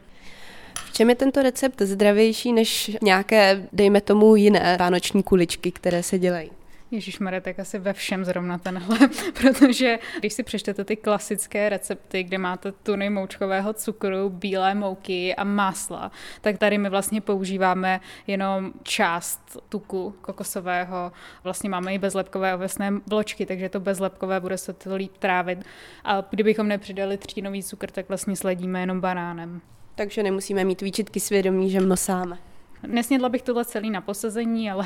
V 0.74 0.92
čem 0.92 1.08
je 1.10 1.14
tento 1.14 1.42
recept 1.42 1.82
zdravější 1.82 2.52
než 2.52 2.90
nějaké, 3.02 3.68
dejme 3.72 4.00
tomu, 4.00 4.36
jiné 4.36 4.76
vánoční 4.80 5.22
kuličky, 5.22 5.72
které 5.72 6.02
se 6.02 6.18
dělají? 6.18 6.50
Ježíš 6.90 7.18
tak 7.40 7.58
asi 7.58 7.78
ve 7.78 7.92
všem 7.92 8.24
zrovna 8.24 8.58
tenhle, 8.58 8.98
protože 9.40 9.98
když 10.18 10.32
si 10.32 10.42
přečtete 10.42 10.84
ty 10.84 10.96
klasické 10.96 11.68
recepty, 11.68 12.22
kde 12.22 12.38
máte 12.38 12.72
tuny 12.72 13.10
moučkového 13.10 13.72
cukru, 13.72 14.28
bílé 14.28 14.74
mouky 14.74 15.34
a 15.34 15.44
másla, 15.44 16.10
tak 16.40 16.58
tady 16.58 16.78
my 16.78 16.88
vlastně 16.88 17.20
používáme 17.20 18.00
jenom 18.26 18.72
část 18.82 19.58
tuku 19.68 20.14
kokosového. 20.20 21.12
Vlastně 21.44 21.70
máme 21.70 21.94
i 21.94 21.98
bezlepkové 21.98 22.54
ovesné 22.54 22.92
vločky, 23.06 23.46
takže 23.46 23.68
to 23.68 23.80
bezlepkové 23.80 24.40
bude 24.40 24.58
se 24.58 24.72
to 24.72 24.96
líp 24.96 25.16
trávit. 25.18 25.58
A 26.04 26.24
kdybychom 26.30 26.68
nepřidali 26.68 27.18
třínový 27.18 27.62
cukr, 27.62 27.90
tak 27.90 28.08
vlastně 28.08 28.36
sledíme 28.36 28.80
jenom 28.80 29.00
banánem. 29.00 29.60
Takže 29.94 30.22
nemusíme 30.22 30.64
mít 30.64 30.80
výčitky 30.80 31.20
svědomí, 31.20 31.70
že 31.70 31.80
mnosáme. 31.80 32.38
Nesnědla 32.86 33.28
bych 33.28 33.42
tohle 33.42 33.64
celý 33.64 33.90
na 33.90 34.00
posazení, 34.00 34.70
ale 34.70 34.84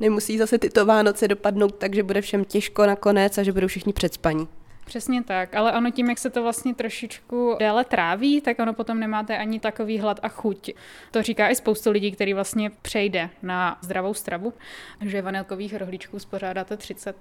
nemusí 0.00 0.38
zase 0.38 0.58
tyto 0.58 0.86
Vánoce 0.86 1.28
dopadnout 1.28 1.74
tak, 1.74 1.94
že 1.94 2.02
bude 2.02 2.20
všem 2.20 2.44
těžko 2.44 2.86
nakonec 2.86 3.38
a 3.38 3.42
že 3.42 3.52
budou 3.52 3.66
všichni 3.66 3.92
předspaní. 3.92 4.48
Přesně 4.84 5.22
tak, 5.22 5.54
ale 5.54 5.72
ono 5.72 5.90
tím, 5.90 6.08
jak 6.08 6.18
se 6.18 6.30
to 6.30 6.42
vlastně 6.42 6.74
trošičku 6.74 7.56
déle 7.58 7.84
tráví, 7.84 8.40
tak 8.40 8.58
ono 8.58 8.74
potom 8.74 9.00
nemáte 9.00 9.38
ani 9.38 9.60
takový 9.60 9.98
hlad 9.98 10.20
a 10.22 10.28
chuť. 10.28 10.70
To 11.10 11.22
říká 11.22 11.48
i 11.48 11.54
spoustu 11.54 11.90
lidí, 11.90 12.12
který 12.12 12.34
vlastně 12.34 12.70
přejde 12.82 13.30
na 13.42 13.78
zdravou 13.82 14.14
stravu, 14.14 14.52
že 15.00 15.22
vanilkových 15.22 15.76
rohlíčků 15.76 16.18
spořádáte 16.18 16.76
30. 16.76 17.16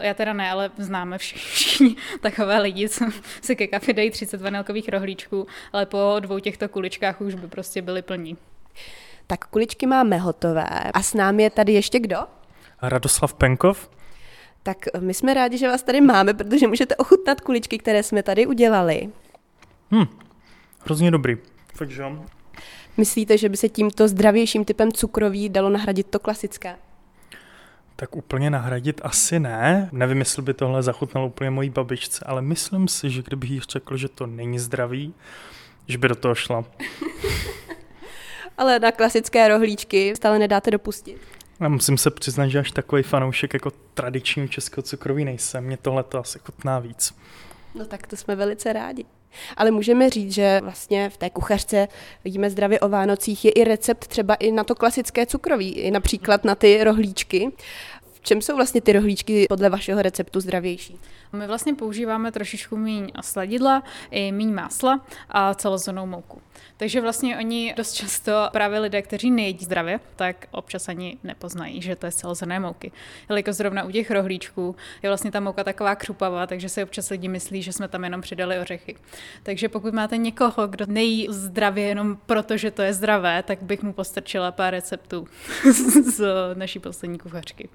Já 0.00 0.14
teda 0.14 0.32
ne, 0.32 0.50
ale 0.50 0.70
známe 0.76 1.18
všichni 1.18 1.96
takové 2.20 2.58
lidi, 2.58 2.88
co 2.88 3.04
si 3.42 3.56
ke 3.56 3.66
kafe 3.66 3.92
dají 3.92 4.10
30 4.10 4.40
vanilkových 4.40 4.88
rohlíčků, 4.88 5.46
ale 5.72 5.86
po 5.86 6.16
dvou 6.20 6.38
těchto 6.38 6.68
kuličkách 6.68 7.20
už 7.20 7.34
by 7.34 7.48
prostě 7.48 7.82
byli 7.82 8.02
plní. 8.02 8.36
Tak 9.30 9.46
kuličky 9.46 9.86
máme 9.86 10.18
hotové. 10.18 10.68
A 10.94 11.02
s 11.02 11.14
námi 11.14 11.42
je 11.42 11.50
tady 11.50 11.72
ještě 11.72 12.00
kdo? 12.00 12.16
Radoslav 12.82 13.34
Penkov. 13.34 13.90
Tak 14.62 14.76
my 15.00 15.14
jsme 15.14 15.34
rádi, 15.34 15.58
že 15.58 15.68
vás 15.68 15.82
tady 15.82 16.00
máme, 16.00 16.34
protože 16.34 16.66
můžete 16.66 16.96
ochutnat 16.96 17.40
kuličky, 17.40 17.78
které 17.78 18.02
jsme 18.02 18.22
tady 18.22 18.46
udělali. 18.46 19.10
Hm, 19.90 20.06
hrozně 20.80 21.10
dobrý. 21.10 21.36
Fakt, 21.74 21.90
že 21.90 22.04
Myslíte, 22.96 23.38
že 23.38 23.48
by 23.48 23.56
se 23.56 23.68
tímto 23.68 24.08
zdravějším 24.08 24.64
typem 24.64 24.92
cukroví 24.92 25.48
dalo 25.48 25.70
nahradit 25.70 26.06
to 26.06 26.18
klasické? 26.18 26.76
Tak 27.96 28.16
úplně 28.16 28.50
nahradit 28.50 29.00
asi 29.04 29.40
ne. 29.40 29.88
Nevím, 29.92 30.18
jestli 30.18 30.42
by 30.42 30.54
tohle 30.54 30.82
zachutnalo 30.82 31.26
úplně 31.26 31.50
mojí 31.50 31.70
babičce, 31.70 32.24
ale 32.28 32.42
myslím 32.42 32.88
si, 32.88 33.10
že 33.10 33.22
kdybych 33.22 33.50
jí 33.50 33.60
řekl, 33.68 33.96
že 33.96 34.08
to 34.08 34.26
není 34.26 34.58
zdravý, 34.58 35.14
Když 35.84 35.96
by 35.96 36.08
do 36.08 36.14
toho 36.14 36.34
šla. 36.34 36.64
Ale 38.58 38.78
na 38.78 38.92
klasické 38.92 39.48
rohlíčky 39.48 40.16
stále 40.16 40.38
nedáte 40.38 40.70
dopustit. 40.70 41.18
Já 41.60 41.68
musím 41.68 41.98
se 41.98 42.10
přiznat, 42.10 42.48
že 42.48 42.58
až 42.58 42.70
takový 42.70 43.02
fanoušek 43.02 43.54
jako 43.54 43.72
tradiční 43.94 44.48
českého 44.48 44.82
cukroví 44.82 45.24
nejsem. 45.24 45.64
Mě 45.64 45.76
tohle 45.76 46.02
to 46.02 46.18
asi 46.18 46.38
chutná 46.38 46.78
víc. 46.78 47.14
No 47.74 47.86
tak 47.86 48.06
to 48.06 48.16
jsme 48.16 48.36
velice 48.36 48.72
rádi. 48.72 49.04
Ale 49.56 49.70
můžeme 49.70 50.10
říct, 50.10 50.32
že 50.32 50.60
vlastně 50.62 51.10
v 51.10 51.16
té 51.16 51.30
kuchařce 51.30 51.88
vidíme 52.24 52.50
zdravě 52.50 52.80
o 52.80 52.88
Vánocích 52.88 53.44
je 53.44 53.50
i 53.50 53.64
recept 53.64 54.06
třeba 54.06 54.34
i 54.34 54.52
na 54.52 54.64
to 54.64 54.74
klasické 54.74 55.26
cukroví, 55.26 55.72
i 55.72 55.90
například 55.90 56.44
na 56.44 56.54
ty 56.54 56.84
rohlíčky. 56.84 57.52
V 58.20 58.24
čem 58.24 58.42
jsou 58.42 58.56
vlastně 58.56 58.80
ty 58.80 58.92
rohlíčky 58.92 59.46
podle 59.48 59.68
vašeho 59.68 60.02
receptu 60.02 60.40
zdravější? 60.40 60.98
My 61.32 61.46
vlastně 61.46 61.74
používáme 61.74 62.32
trošičku 62.32 62.76
míň 62.76 63.10
sladidla, 63.20 63.82
i 64.10 64.32
míň 64.32 64.54
másla 64.54 65.06
a 65.28 65.54
celozenou 65.54 66.06
mouku. 66.06 66.42
Takže 66.76 67.00
vlastně 67.00 67.36
oni 67.38 67.74
dost 67.76 67.92
často 67.92 68.32
právě 68.52 68.78
lidé, 68.78 69.02
kteří 69.02 69.30
nejedí 69.30 69.64
zdravě, 69.64 70.00
tak 70.16 70.46
občas 70.50 70.88
ani 70.88 71.18
nepoznají, 71.24 71.82
že 71.82 71.96
to 71.96 72.06
je 72.06 72.12
celozené 72.12 72.60
mouky. 72.60 72.92
Jelikož 73.28 73.54
zrovna 73.54 73.84
u 73.84 73.90
těch 73.90 74.10
rohlíčků 74.10 74.76
je 75.02 75.10
vlastně 75.10 75.30
ta 75.30 75.40
mouka 75.40 75.64
taková 75.64 75.94
křupavá, 75.94 76.46
takže 76.46 76.68
si 76.68 76.82
občas 76.82 77.10
lidi 77.10 77.28
myslí, 77.28 77.62
že 77.62 77.72
jsme 77.72 77.88
tam 77.88 78.04
jenom 78.04 78.20
přidali 78.20 78.58
ořechy. 78.58 78.96
Takže 79.42 79.68
pokud 79.68 79.94
máte 79.94 80.16
někoho, 80.16 80.66
kdo 80.66 80.84
nejí 80.88 81.26
zdravě 81.30 81.84
jenom 81.84 82.18
proto, 82.26 82.56
že 82.56 82.70
to 82.70 82.82
je 82.82 82.94
zdravé, 82.94 83.42
tak 83.42 83.62
bych 83.62 83.82
mu 83.82 83.92
postrčila 83.92 84.52
pár 84.52 84.74
receptů 84.74 85.28
z 86.16 86.24
naší 86.54 86.78
poslední 86.78 87.18
kuchařky. 87.18 87.68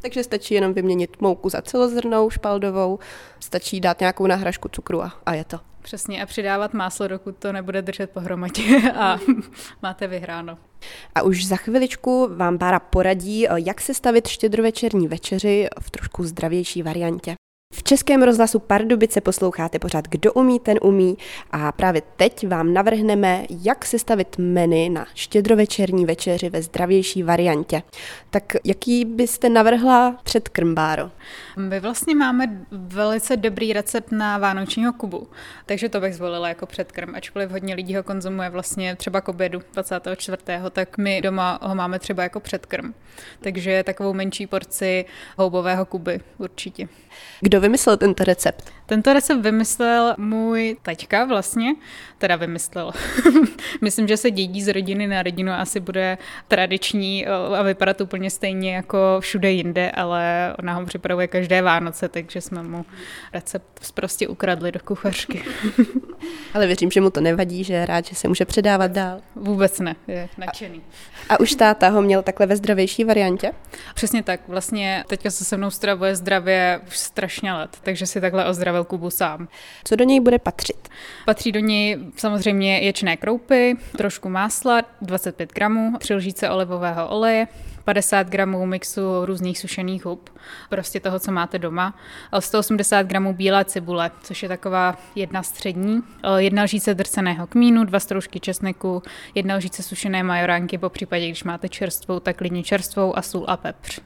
Takže 0.00 0.24
stačí 0.24 0.54
jenom 0.54 0.74
vyměnit 0.74 1.20
mouku 1.20 1.48
za 1.48 1.62
celozrnou, 1.62 2.30
špaldovou, 2.30 2.98
stačí 3.40 3.80
dát 3.80 4.00
nějakou 4.00 4.26
náhražku 4.26 4.68
cukru 4.68 5.02
a, 5.02 5.12
a 5.26 5.34
je 5.34 5.44
to. 5.44 5.60
Přesně 5.82 6.22
a 6.22 6.26
přidávat 6.26 6.74
máslo, 6.74 7.08
dokud 7.08 7.36
to 7.36 7.52
nebude 7.52 7.82
držet 7.82 8.10
pohromadě 8.10 8.92
a 8.94 9.18
máte 9.82 10.06
vyhráno. 10.06 10.58
A 11.14 11.22
už 11.22 11.46
za 11.46 11.56
chviličku 11.56 12.28
vám 12.36 12.58
Bára 12.58 12.80
poradí, 12.80 13.46
jak 13.54 13.80
se 13.80 13.94
stavit 13.94 14.28
štědrovečerní 14.28 15.08
večeři 15.08 15.68
v 15.80 15.90
trošku 15.90 16.24
zdravější 16.24 16.82
variantě. 16.82 17.37
V 17.72 17.82
Českém 17.82 18.22
rozhlasu 18.22 18.58
Pardubice 18.58 19.20
posloucháte 19.20 19.78
pořád 19.78 20.08
Kdo 20.08 20.32
umí, 20.32 20.60
ten 20.60 20.78
umí 20.82 21.16
a 21.50 21.72
právě 21.72 22.02
teď 22.16 22.48
vám 22.48 22.74
navrhneme, 22.74 23.44
jak 23.50 23.84
sestavit 23.84 24.38
menu 24.38 24.88
na 24.88 25.06
štědrovečerní 25.14 26.06
večeři 26.06 26.50
ve 26.50 26.62
zdravější 26.62 27.22
variantě. 27.22 27.82
Tak 28.30 28.52
jaký 28.64 29.04
byste 29.04 29.48
navrhla 29.48 30.16
před 30.22 30.48
krmbáro? 30.48 31.10
My 31.56 31.80
vlastně 31.80 32.14
máme 32.14 32.66
velice 32.70 33.36
dobrý 33.36 33.72
recept 33.72 34.12
na 34.12 34.38
vánočního 34.38 34.92
kubu, 34.92 35.28
takže 35.66 35.88
to 35.88 36.00
bych 36.00 36.14
zvolila 36.14 36.48
jako 36.48 36.66
předkrm, 36.66 37.14
ačkoliv 37.14 37.50
hodně 37.50 37.74
lidí 37.74 37.96
ho 37.96 38.02
konzumuje 38.02 38.50
vlastně 38.50 38.96
třeba 38.96 39.20
k 39.20 39.28
obědu 39.28 39.60
24. 39.72 40.36
tak 40.70 40.98
my 40.98 41.20
doma 41.22 41.58
ho 41.62 41.74
máme 41.74 41.98
třeba 41.98 42.22
jako 42.22 42.40
předkrm. 42.40 42.94
Takže 43.40 43.82
takovou 43.82 44.12
menší 44.12 44.46
porci 44.46 45.04
houbového 45.36 45.84
kuby 45.84 46.20
určitě. 46.38 46.88
Kdo 47.40 47.57
vymyslel 47.60 47.96
tento 47.96 48.24
recept? 48.24 48.72
Tento 48.86 49.12
recept 49.12 49.40
vymyslel 49.40 50.14
můj 50.18 50.76
taťka 50.82 51.24
vlastně, 51.24 51.74
teda 52.18 52.36
vymyslel. 52.36 52.92
Myslím, 53.80 54.08
že 54.08 54.16
se 54.16 54.30
dědí 54.30 54.62
z 54.62 54.68
rodiny 54.68 55.06
na 55.06 55.22
rodinu, 55.22 55.52
asi 55.52 55.80
bude 55.80 56.18
tradiční 56.48 57.26
a 57.26 57.62
vypadat 57.62 58.00
úplně 58.00 58.30
stejně 58.30 58.74
jako 58.74 58.98
všude 59.20 59.50
jinde, 59.50 59.90
ale 59.90 60.54
ona 60.58 60.74
ho 60.74 60.86
připravuje 60.86 61.26
každé 61.26 61.62
Vánoce, 61.62 62.08
takže 62.08 62.40
jsme 62.40 62.62
mu 62.62 62.86
recept 63.32 63.92
prostě 63.94 64.28
ukradli 64.28 64.72
do 64.72 64.80
kuchařky. 64.80 65.44
ale 66.54 66.66
věřím, 66.66 66.90
že 66.90 67.00
mu 67.00 67.10
to 67.10 67.20
nevadí, 67.20 67.64
že 67.64 67.74
je 67.74 67.86
rád, 67.86 68.04
že 68.04 68.14
se 68.14 68.28
může 68.28 68.44
předávat 68.44 68.90
dál. 68.90 69.20
Vůbec 69.34 69.80
ne, 69.80 69.96
je 70.08 70.28
nadšený. 70.38 70.82
A, 71.28 71.34
a 71.34 71.40
už 71.40 71.54
táta 71.54 71.88
ho 71.88 72.02
měl 72.02 72.22
takhle 72.22 72.46
ve 72.46 72.56
zdravější 72.56 73.04
variantě? 73.04 73.52
Přesně 73.94 74.22
tak, 74.22 74.40
vlastně 74.48 75.04
teďka 75.06 75.30
se 75.30 75.44
se 75.44 75.56
mnou 75.56 75.70
stravuje 75.70 76.16
zdravě 76.16 76.80
už 76.86 76.98
strašně 76.98 77.47
let, 77.52 77.78
takže 77.82 78.06
si 78.06 78.20
takhle 78.20 78.46
ozdravil 78.46 78.84
Kubu 78.84 79.10
sám. 79.10 79.48
Co 79.84 79.96
do 79.96 80.04
něj 80.04 80.20
bude 80.20 80.38
patřit? 80.38 80.88
Patří 81.26 81.52
do 81.52 81.60
něj 81.60 81.98
samozřejmě 82.16 82.78
ječné 82.78 83.16
kroupy, 83.16 83.76
trošku 83.96 84.28
másla, 84.28 84.82
25 85.02 85.52
gramů, 85.52 85.92
tři 85.98 86.14
lžíce 86.14 86.50
olivového 86.50 87.08
oleje, 87.08 87.48
50 87.84 88.28
gramů 88.28 88.66
mixu 88.66 89.24
různých 89.24 89.58
sušených 89.58 90.04
hub, 90.04 90.30
prostě 90.68 91.00
toho, 91.00 91.18
co 91.18 91.32
máte 91.32 91.58
doma, 91.58 91.94
180 92.38 93.06
gramů 93.06 93.32
bílé 93.34 93.64
cibule, 93.64 94.10
což 94.22 94.42
je 94.42 94.48
taková 94.48 94.96
jedna 95.14 95.42
střední, 95.42 96.02
jedna 96.36 96.62
lžíce 96.62 96.94
drceného 96.94 97.46
kmínu, 97.46 97.84
dva 97.84 98.00
stroužky 98.00 98.40
česneku, 98.40 99.02
jedna 99.34 99.56
lžíce 99.56 99.82
sušené 99.82 100.22
majoránky, 100.22 100.78
po 100.78 100.88
případě, 100.88 101.26
když 101.26 101.44
máte 101.44 101.68
čerstvou, 101.68 102.20
tak 102.20 102.36
klidně 102.36 102.62
čerstvou 102.62 103.18
a 103.18 103.22
sůl 103.22 103.44
a 103.48 103.56
pepř. 103.56 104.00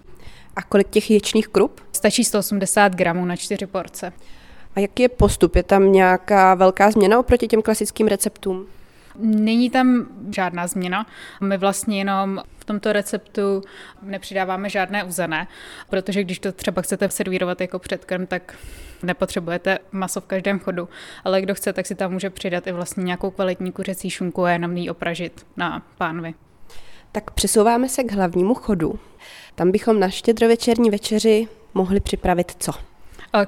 A 0.57 0.62
kolik 0.62 0.88
těch 0.91 1.11
ječných 1.11 1.49
krup? 1.49 1.81
Stačí 1.93 2.25
180 2.25 2.95
gramů 2.95 3.25
na 3.25 3.37
čtyři 3.37 3.67
porce. 3.67 4.12
A 4.77 4.81
jaký 4.81 5.03
je 5.03 5.09
postup? 5.09 5.57
Je 5.57 5.62
tam 5.62 5.93
nějaká 5.93 6.55
velká 6.55 6.91
změna 6.91 7.19
oproti 7.19 7.49
těm 7.49 7.62
klasickým 7.62 8.07
receptům? 8.07 8.67
Není 9.19 9.71
tam 9.71 10.07
žádná 10.35 10.67
změna. 10.67 11.07
My 11.41 11.59
vlastně 11.59 11.99
jenom 11.99 12.43
v 12.59 12.65
tomto 12.65 12.93
receptu 12.93 13.62
nepřidáváme 14.03 14.71
žádné 14.71 15.05
uzené, 15.05 15.47
protože 15.88 16.25
když 16.25 16.38
to 16.38 16.53
třeba 16.53 16.83
chcete 16.83 17.11
servírovat 17.11 17.61
jako 17.61 17.79
předkrm, 17.79 18.27
tak 18.27 18.55
nepotřebujete 19.03 19.79
maso 19.93 20.21
v 20.21 20.27
každém 20.27 20.59
chodu, 20.59 20.88
ale 21.25 21.43
kdo 21.43 21.55
chce, 21.55 21.73
tak 21.73 21.87
si 21.87 21.95
tam 21.95 22.12
může 22.12 22.31
přidat 22.31 22.67
i 22.67 22.73
vlastně 22.73 23.05
nějakou 23.05 23.31
kvalitní 23.31 23.73
kuřecí 23.73 24.11
šunku 24.11 24.45
a 24.45 24.51
jenom 24.51 24.77
ji 24.77 24.91
opražit 24.91 25.47
na 25.57 25.83
pánvi. 25.99 26.35
Tak 27.12 27.31
přesouváme 27.31 27.88
se 27.88 28.05
k 28.05 28.12
hlavnímu 28.12 28.55
chodu. 28.55 28.99
Tam 29.55 29.71
bychom 29.71 30.01
na 30.01 30.11
štědrovečerní 30.11 30.91
večeři 30.91 31.49
mohli 31.75 32.01
připravit 32.01 32.53
co? 32.59 32.73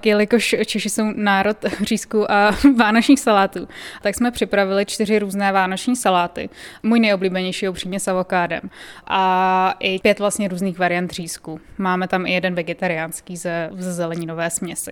jelikož 0.04 0.56
Češi 0.66 0.90
jsou 0.90 1.04
národ 1.16 1.56
řízku 1.82 2.30
a 2.30 2.50
vánočních 2.76 3.20
salátů, 3.20 3.68
tak 4.02 4.14
jsme 4.14 4.30
připravili 4.30 4.86
čtyři 4.86 5.18
různé 5.18 5.52
vánoční 5.52 5.96
saláty. 5.96 6.48
Můj 6.82 7.00
nejoblíbenější 7.00 7.66
je 7.66 7.70
upřímně 7.70 8.00
s 8.00 8.08
avokádem. 8.08 8.60
A 9.06 9.74
i 9.80 9.98
pět 9.98 10.18
vlastně 10.18 10.48
různých 10.48 10.78
variant 10.78 11.10
řízku. 11.10 11.60
Máme 11.78 12.08
tam 12.08 12.26
i 12.26 12.32
jeden 12.32 12.54
vegetariánský 12.54 13.36
ze, 13.36 13.70
ze 13.72 13.92
zeleninové 13.92 14.50
směsi. 14.50 14.90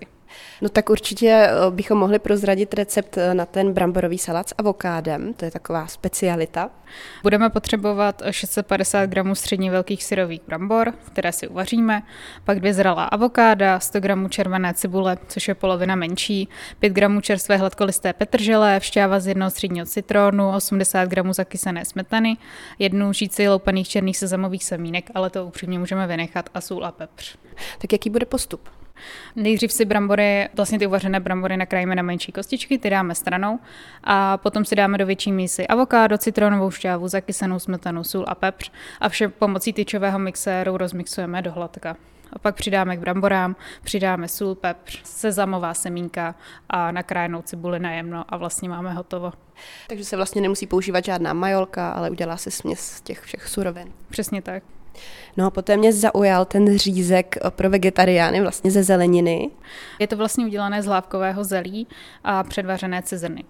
No 0.61 0.69
tak 0.69 0.89
určitě 0.89 1.27
eh, 1.27 1.51
bychom 1.69 1.97
mohli 1.97 2.19
prozradit 2.19 2.73
recept 2.73 3.17
eh, 3.17 3.33
na 3.33 3.45
ten 3.45 3.73
bramborový 3.73 4.17
salát 4.17 4.49
s 4.49 4.55
avokádem, 4.57 5.33
to 5.33 5.45
je 5.45 5.51
taková 5.51 5.87
specialita. 5.87 6.69
Budeme 7.23 7.49
potřebovat 7.49 8.21
650 8.31 9.05
gramů 9.05 9.35
středně 9.35 9.71
velkých 9.71 10.03
syrových 10.03 10.41
brambor, 10.47 10.93
které 11.05 11.31
si 11.31 11.47
uvaříme, 11.47 12.03
pak 12.43 12.59
dvě 12.59 12.73
zralá 12.73 13.03
avokáda, 13.03 13.79
100 13.79 13.99
gramů 13.99 14.29
červené 14.29 14.73
cibule, 14.73 15.17
což 15.27 15.47
je 15.47 15.55
polovina 15.55 15.95
menší, 15.95 16.47
5 16.79 16.89
gramů 16.93 17.21
čerstvé 17.21 17.57
hladkolisté 17.57 18.13
petržele, 18.13 18.79
všťáva 18.79 19.19
z 19.19 19.27
jednoho 19.27 19.51
středního 19.51 19.85
citronu, 19.85 20.51
80 20.55 21.09
gramů 21.09 21.33
zakysené 21.33 21.85
smetany, 21.85 22.37
jednu 22.79 23.13
žíci 23.13 23.49
loupaných 23.49 23.89
černých 23.89 24.17
sezamových 24.17 24.63
semínek, 24.63 25.11
ale 25.15 25.29
to 25.29 25.45
upřímně 25.45 25.79
můžeme 25.79 26.07
vynechat, 26.07 26.49
a 26.53 26.61
sůl 26.61 26.85
a 26.85 26.91
pepř. 26.91 27.37
Tak 27.81 27.91
jaký 27.91 28.09
bude 28.09 28.25
postup? 28.25 28.69
Nejdřív 29.35 29.71
si 29.71 29.85
brambory, 29.85 30.49
vlastně 30.55 30.79
ty 30.79 30.87
uvařené 30.87 31.19
brambory 31.19 31.57
nakrájíme 31.57 31.95
na 31.95 32.03
menší 32.03 32.31
kostičky, 32.31 32.77
ty 32.77 32.89
dáme 32.89 33.15
stranou 33.15 33.59
a 34.03 34.37
potom 34.37 34.65
si 34.65 34.75
dáme 34.75 34.97
do 34.97 35.05
větší 35.05 35.31
mísy 35.31 35.67
avokádo, 35.67 36.17
citronovou 36.17 36.71
šťávu, 36.71 37.07
zakysanou 37.07 37.59
smetanu, 37.59 38.03
sůl 38.03 38.25
a 38.27 38.35
pepř 38.35 38.71
a 38.99 39.09
vše 39.09 39.27
pomocí 39.27 39.73
tyčového 39.73 40.19
mixéru 40.19 40.77
rozmixujeme 40.77 41.41
do 41.41 41.51
hladka. 41.51 41.95
A 42.33 42.39
pak 42.39 42.55
přidáme 42.55 42.97
k 42.97 42.99
bramborám, 42.99 43.55
přidáme 43.83 44.27
sůl, 44.27 44.55
pepř, 44.55 45.01
sezamová 45.03 45.73
semínka 45.73 46.35
a 46.69 46.91
nakrájenou 46.91 47.41
cibuli 47.41 47.79
na 47.79 47.91
jemno 47.91 48.25
a 48.29 48.37
vlastně 48.37 48.69
máme 48.69 48.93
hotovo. 48.93 49.33
Takže 49.87 50.05
se 50.05 50.15
vlastně 50.15 50.41
nemusí 50.41 50.67
používat 50.67 51.05
žádná 51.05 51.33
majolka, 51.33 51.91
ale 51.91 52.09
udělá 52.09 52.37
se 52.37 52.51
směs 52.51 52.79
z 52.79 53.01
těch 53.01 53.21
všech 53.21 53.47
surovin. 53.47 53.93
Přesně 54.09 54.41
tak. 54.41 54.63
No 55.37 55.45
a 55.45 55.49
poté 55.49 55.77
mě 55.77 55.93
zaujal 55.93 56.45
ten 56.45 56.77
řízek 56.77 57.35
pro 57.49 57.69
vegetariány 57.69 58.41
vlastně 58.41 58.71
ze 58.71 58.83
zeleniny. 58.83 59.49
Je 59.99 60.07
to 60.07 60.17
vlastně 60.17 60.45
udělané 60.45 60.83
z 60.83 60.85
lávkového 60.85 61.43
zelí 61.43 61.87
a 62.23 62.43
předvařené 62.43 63.01
cizrny, 63.01 63.43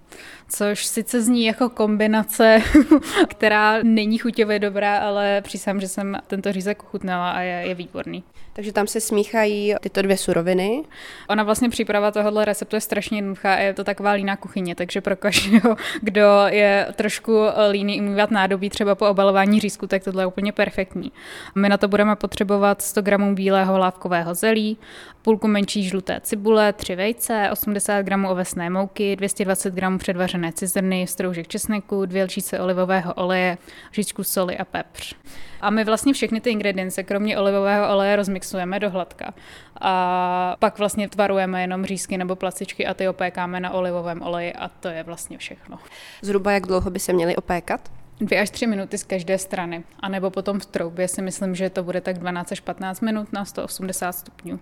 což 0.49 0.86
sice 0.86 1.21
zní 1.21 1.45
jako 1.45 1.69
kombinace, 1.69 2.62
která 3.27 3.84
není 3.84 4.17
chuťově 4.17 4.60
dobrá, 4.60 4.97
ale 4.97 5.41
přísám, 5.41 5.82
že 5.82 5.88
jsem 5.88 6.17
tento 6.27 6.51
řízek 6.51 6.84
ochutnala 6.84 7.32
a 7.32 7.39
je, 7.39 7.67
je 7.67 7.75
výborný. 7.75 8.23
Takže 8.56 8.73
tam 8.73 8.88
se 8.88 9.01
smíchají 9.01 9.75
tyto 9.79 10.01
dvě 10.01 10.17
suroviny. 10.17 10.84
Ona 11.29 11.43
vlastně 11.43 11.69
příprava 11.69 12.12
tohohle 12.12 12.45
receptu 12.45 12.75
je 12.75 12.82
strašně 12.82 13.17
jednoduchá 13.17 13.53
a 13.53 13.60
je 13.60 13.73
to 13.73 13.84
taková 13.84 14.12
líná 14.12 14.36
kuchyně, 14.36 14.75
takže 14.75 15.01
pro 15.01 15.15
každého, 15.15 15.75
kdo 16.01 16.43
je 16.47 16.88
trošku 16.95 17.39
líný 17.71 18.01
umývat 18.01 18.32
nádobí 18.32 18.69
třeba 18.69 18.95
po 18.95 19.10
obalování 19.10 19.60
řízku, 19.60 19.88
tak 19.88 20.03
tohle 20.03 20.23
je 20.23 20.27
úplně 20.27 20.51
perfektní. 20.51 21.12
My 21.56 21.69
na 21.69 21.78
to 21.78 21.88
budeme 21.88 22.15
potřebovat 22.15 22.82
100 22.82 23.02
gramů 23.02 23.36
bílého 23.36 23.78
lávkového 23.78 24.34
zelí, 24.34 24.78
půlku 25.22 25.48
menší 25.48 25.84
žluté 25.84 26.19
cibule, 26.24 26.74
3 26.74 26.96
vejce, 26.96 27.50
80 27.52 28.02
gramů 28.02 28.30
ovesné 28.30 28.69
mouky, 28.69 29.15
220 29.15 29.74
gramů 29.74 29.98
předvařené 29.98 30.52
cizrny, 30.54 31.08
stroužek 31.08 31.48
česneku, 31.48 32.06
dvě 32.06 32.24
lžíce 32.24 32.60
olivového 32.60 33.13
oleje, 33.13 33.58
žičku 33.91 34.24
soli 34.24 34.58
a 34.58 34.65
pepř. 34.65 35.15
A 35.62 35.69
my 35.69 35.84
vlastně 35.84 36.13
všechny 36.13 36.41
ty 36.41 36.50
ingredience, 36.50 37.04
kromě 37.04 37.38
olivového 37.38 37.93
oleje, 37.93 38.15
rozmixujeme 38.15 38.80
do 38.80 38.89
hladka. 38.89 39.34
A 39.82 40.56
pak 40.60 40.80
vlastně 40.80 41.10
tvarujeme 41.10 41.62
jenom 41.62 41.86
řízky 41.86 42.17
nebo 42.17 42.36
placičky 42.36 42.88
a 42.88 42.93
ty 42.93 43.08
opékáme 43.08 43.60
na 43.60 43.72
olivovém 43.72 44.22
oleji 44.22 44.54
a 44.54 44.67
to 44.67 44.88
je 44.88 45.04
vlastně 45.04 45.38
všechno. 45.38 45.80
Zhruba 46.22 46.52
jak 46.52 46.67
dlouho 46.67 46.89
by 46.89 47.00
se 47.00 47.13
měly 47.13 47.36
opékat? 47.36 48.02
Dvě 48.19 48.41
až 48.41 48.49
tři 48.49 48.67
minuty 48.67 48.97
z 48.97 49.04
každé 49.04 49.38
strany. 49.38 49.84
A 49.99 50.10
nebo 50.10 50.30
potom 50.30 50.60
v 50.60 50.65
troubě 50.65 51.08
si 51.08 51.21
myslím, 51.21 51.56
že 51.56 51.69
to 51.69 51.84
bude 51.84 52.02
tak 52.02 52.17
12 52.17 52.52
až 52.52 52.60
15 52.60 53.02
minut 53.02 53.34
na 53.34 53.45
180 53.45 54.12
stupňů. 54.12 54.60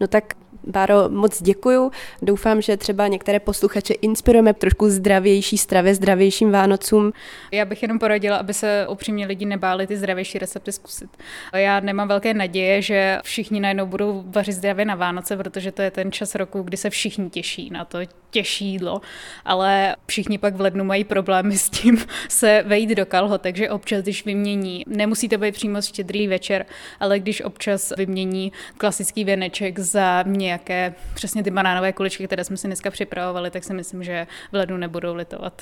No 0.00 0.06
tak 0.06 0.34
Báro, 0.64 1.08
moc 1.08 1.42
děkuju. 1.42 1.90
Doufám, 2.22 2.62
že 2.62 2.76
třeba 2.76 3.06
některé 3.06 3.40
posluchače 3.40 3.94
inspirujeme 3.94 4.54
trošku 4.54 4.90
zdravější 4.90 5.58
stravě, 5.58 5.94
zdravějším 5.94 6.50
Vánocům. 6.50 7.12
Já 7.52 7.64
bych 7.64 7.82
jenom 7.82 7.98
poradila, 7.98 8.36
aby 8.36 8.54
se 8.54 8.86
upřímně 8.90 9.26
lidi 9.26 9.44
nebáli 9.44 9.86
ty 9.86 9.96
zdravější 9.96 10.38
recepty 10.38 10.72
zkusit. 10.72 11.10
Já 11.54 11.80
nemám 11.80 12.08
velké 12.08 12.34
naděje, 12.34 12.82
že 12.82 13.18
všichni 13.22 13.60
najednou 13.60 13.86
budou 13.86 14.24
vařit 14.26 14.52
zdravě 14.52 14.84
na 14.84 14.94
Vánoce, 14.94 15.36
protože 15.36 15.72
to 15.72 15.82
je 15.82 15.90
ten 15.90 16.12
čas 16.12 16.34
roku, 16.34 16.62
kdy 16.62 16.76
se 16.76 16.90
všichni 16.90 17.30
těší 17.30 17.70
na 17.70 17.84
to 17.84 17.98
těžší 18.30 18.66
jídlo, 18.66 19.00
ale 19.44 19.96
všichni 20.06 20.38
pak 20.38 20.54
v 20.54 20.60
lednu 20.60 20.84
mají 20.84 21.04
problémy 21.04 21.58
s 21.58 21.70
tím 21.70 21.98
se 22.28 22.64
vejít 22.66 22.90
do 22.90 23.06
kalho, 23.06 23.38
takže 23.38 23.70
občas, 23.70 24.02
když 24.02 24.24
vymění, 24.24 24.84
nemusí 24.86 25.28
to 25.28 25.38
být 25.38 25.54
přímo 25.54 25.82
štědrý 25.82 26.28
večer, 26.28 26.66
ale 27.00 27.18
když 27.18 27.42
občas 27.42 27.92
vymění 27.96 28.52
klasický 28.76 29.24
věneček 29.24 29.47
za 29.78 30.24
nějaké 30.26 30.94
přesně 31.14 31.42
ty 31.42 31.50
banánové 31.50 31.92
kuličky, 31.92 32.26
které 32.26 32.44
jsme 32.44 32.56
si 32.56 32.66
dneska 32.66 32.90
připravovali, 32.90 33.50
tak 33.50 33.64
si 33.64 33.74
myslím, 33.74 34.04
že 34.04 34.26
v 34.52 34.54
lednu 34.54 34.76
nebudou 34.76 35.14
litovat. 35.14 35.52